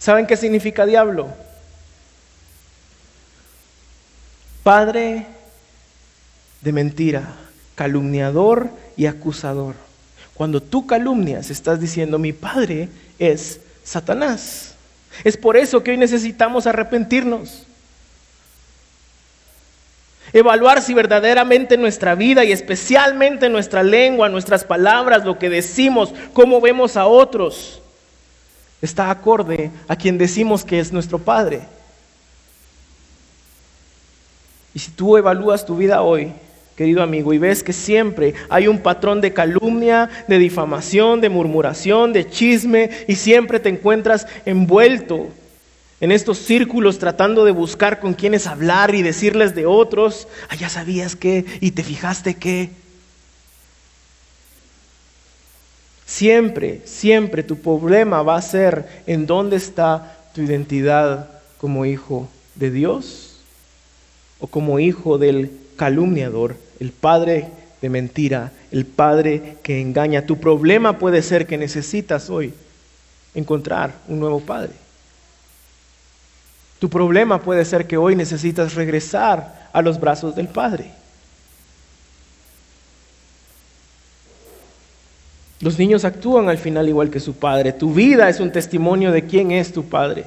[0.00, 1.28] ¿Saben qué significa diablo?
[4.64, 5.26] Padre
[6.60, 7.34] de mentira,
[7.74, 9.74] calumniador y acusador.
[10.34, 12.88] Cuando tú calumnias, estás diciendo, mi padre
[13.18, 14.74] es Satanás.
[15.24, 17.66] Es por eso que hoy necesitamos arrepentirnos.
[20.32, 26.60] Evaluar si verdaderamente nuestra vida y especialmente nuestra lengua, nuestras palabras, lo que decimos, cómo
[26.60, 27.82] vemos a otros,
[28.80, 31.62] está acorde a quien decimos que es nuestro Padre.
[34.72, 36.32] Y si tú evalúas tu vida hoy,
[36.80, 42.14] querido amigo, y ves que siempre hay un patrón de calumnia, de difamación, de murmuración,
[42.14, 45.28] de chisme, y siempre te encuentras envuelto
[46.00, 50.70] en estos círculos tratando de buscar con quienes hablar y decirles de otros, ah, ya
[50.70, 52.70] sabías que, y te fijaste que.
[56.06, 61.28] Siempre, siempre tu problema va a ser en dónde está tu identidad
[61.58, 63.36] como hijo de Dios
[64.38, 67.48] o como hijo del calumniador el padre
[67.80, 70.26] de mentira, el padre que engaña.
[70.26, 72.52] Tu problema puede ser que necesitas hoy
[73.34, 74.72] encontrar un nuevo padre.
[76.78, 80.90] Tu problema puede ser que hoy necesitas regresar a los brazos del Padre.
[85.60, 87.74] Los niños actúan al final igual que su padre.
[87.74, 90.24] Tu vida es un testimonio de quién es tu padre.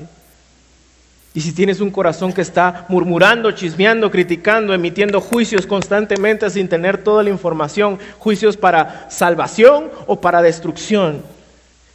[1.35, 7.03] Y si tienes un corazón que está murmurando, chismeando, criticando, emitiendo juicios constantemente sin tener
[7.03, 11.23] toda la información, juicios para salvación o para destrucción,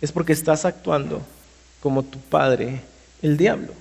[0.01, 1.23] es porque estás actuando
[1.81, 2.81] como tu padre,
[3.23, 3.73] el diablo.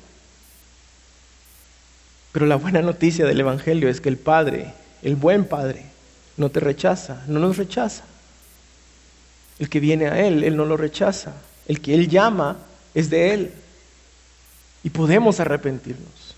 [2.31, 5.85] Pero la buena noticia del Evangelio es que el Padre, el buen Padre,
[6.35, 8.03] no te rechaza, no nos rechaza.
[9.57, 11.33] El que viene a Él, Él no lo rechaza.
[11.67, 12.57] El que Él llama
[12.93, 13.51] es de Él
[14.87, 16.33] y podemos arrepentirnos.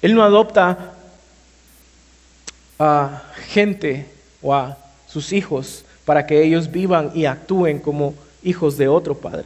[0.00, 0.94] Él no adopta
[2.78, 4.06] a gente
[4.40, 9.44] o a sus hijos para que ellos vivan y actúen como hijos de otro Padre.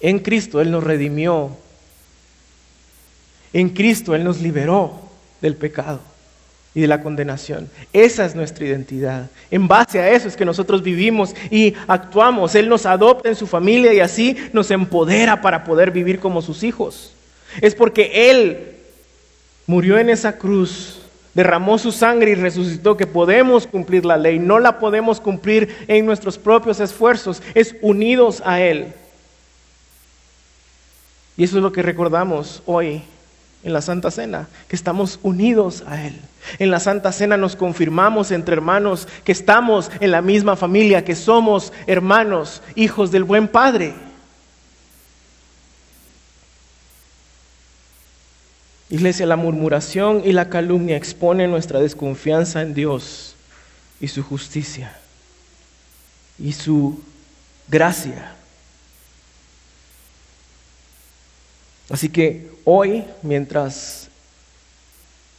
[0.00, 1.56] En Cristo Él nos redimió.
[3.52, 5.02] En Cristo Él nos liberó
[5.40, 6.00] del pecado
[6.74, 7.70] y de la condenación.
[7.92, 9.30] Esa es nuestra identidad.
[9.50, 12.54] En base a eso es que nosotros vivimos y actuamos.
[12.56, 16.64] Él nos adopta en su familia y así nos empodera para poder vivir como sus
[16.64, 17.14] hijos.
[17.60, 18.72] Es porque Él
[19.66, 20.98] murió en esa cruz,
[21.32, 24.40] derramó su sangre y resucitó que podemos cumplir la ley.
[24.40, 28.92] No la podemos cumplir en nuestros propios esfuerzos, es unidos a Él.
[31.36, 33.02] Y eso es lo que recordamos hoy
[33.64, 36.20] en la Santa Cena, que estamos unidos a Él.
[36.58, 41.16] En la Santa Cena nos confirmamos entre hermanos que estamos en la misma familia, que
[41.16, 43.94] somos hermanos, hijos del buen Padre.
[48.90, 53.34] Iglesia, la murmuración y la calumnia exponen nuestra desconfianza en Dios
[53.98, 54.96] y su justicia
[56.38, 57.00] y su
[57.68, 58.36] gracia.
[61.90, 64.08] Así que hoy, mientras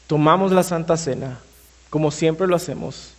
[0.08, 1.40] tomamos la Santa Cena,
[1.90, 3.14] como siempre lo hacemos,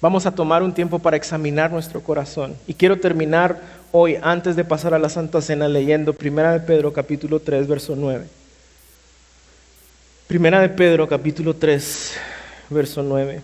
[0.00, 2.54] vamos a tomar un tiempo para examinar nuestro corazón.
[2.66, 3.60] Y quiero terminar
[3.92, 7.96] hoy, antes de pasar a la Santa Cena, leyendo 1 de Pedro capítulo 3, verso
[7.96, 8.26] 9.
[10.28, 12.12] Primera de Pedro capítulo 3,
[12.70, 13.40] verso 9.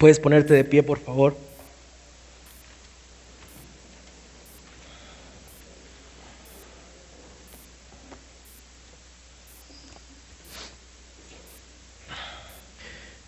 [0.00, 1.36] Puedes ponerte de pie, por favor.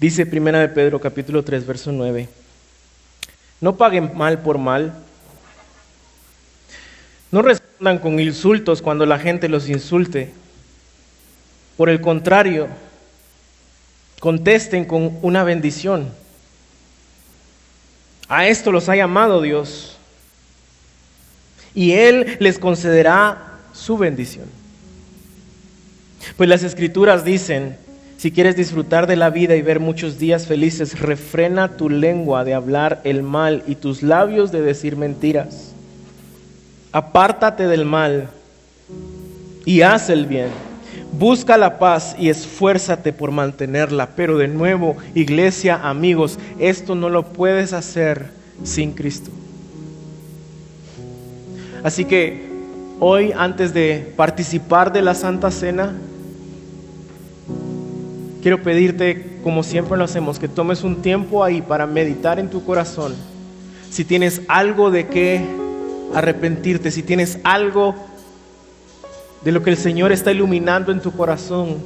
[0.00, 2.26] Dice Primera de Pedro capítulo 3 verso 9.
[3.60, 4.94] No paguen mal por mal.
[7.30, 10.32] No respondan con insultos cuando la gente los insulte.
[11.76, 12.68] Por el contrario,
[14.20, 16.21] contesten con una bendición.
[18.32, 19.98] A esto los ha llamado Dios.
[21.74, 24.46] Y Él les concederá su bendición.
[26.38, 27.76] Pues las escrituras dicen,
[28.16, 32.54] si quieres disfrutar de la vida y ver muchos días felices, refrena tu lengua de
[32.54, 35.74] hablar el mal y tus labios de decir mentiras.
[36.90, 38.30] Apártate del mal
[39.66, 40.48] y haz el bien.
[41.12, 44.10] Busca la paz y esfuérzate por mantenerla.
[44.16, 48.30] Pero de nuevo, iglesia, amigos, esto no lo puedes hacer
[48.64, 49.30] sin Cristo.
[51.84, 52.48] Así que
[52.98, 55.92] hoy, antes de participar de la Santa Cena,
[58.40, 62.64] quiero pedirte, como siempre lo hacemos, que tomes un tiempo ahí para meditar en tu
[62.64, 63.14] corazón.
[63.90, 65.44] Si tienes algo de qué
[66.14, 67.94] arrepentirte, si tienes algo
[69.44, 71.76] de lo que el Señor está iluminando en tu corazón,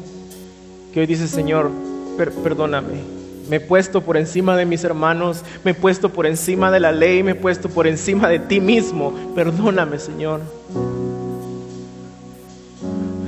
[0.92, 1.70] que hoy dices, Señor,
[2.16, 3.16] perdóname.
[3.48, 6.92] Me he puesto por encima de mis hermanos, me he puesto por encima de la
[6.92, 9.12] ley, me he puesto por encima de ti mismo.
[9.34, 10.40] Perdóname, Señor.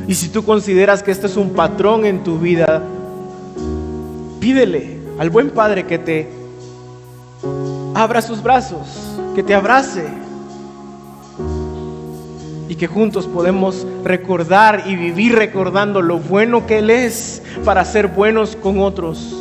[0.08, 2.82] Y si tú consideras que este es un patrón en tu vida,
[4.40, 6.28] Pídele al buen Padre que te
[7.94, 8.86] abra sus brazos,
[9.34, 10.06] que te abrace
[12.68, 18.08] y que juntos podemos recordar y vivir recordando lo bueno que Él es para ser
[18.08, 19.34] buenos con otros.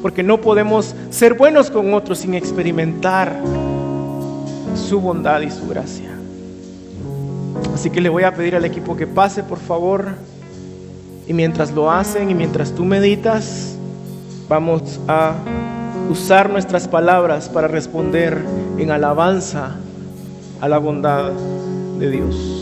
[0.00, 3.38] Porque no podemos ser buenos con otros sin experimentar
[4.74, 6.10] su bondad y su gracia.
[7.74, 10.08] Así que le voy a pedir al equipo que pase, por favor.
[11.26, 13.76] Y mientras lo hacen y mientras tú meditas,
[14.48, 15.34] vamos a
[16.10, 18.42] usar nuestras palabras para responder
[18.78, 19.76] en alabanza
[20.60, 21.32] a la bondad
[21.98, 22.61] de Dios.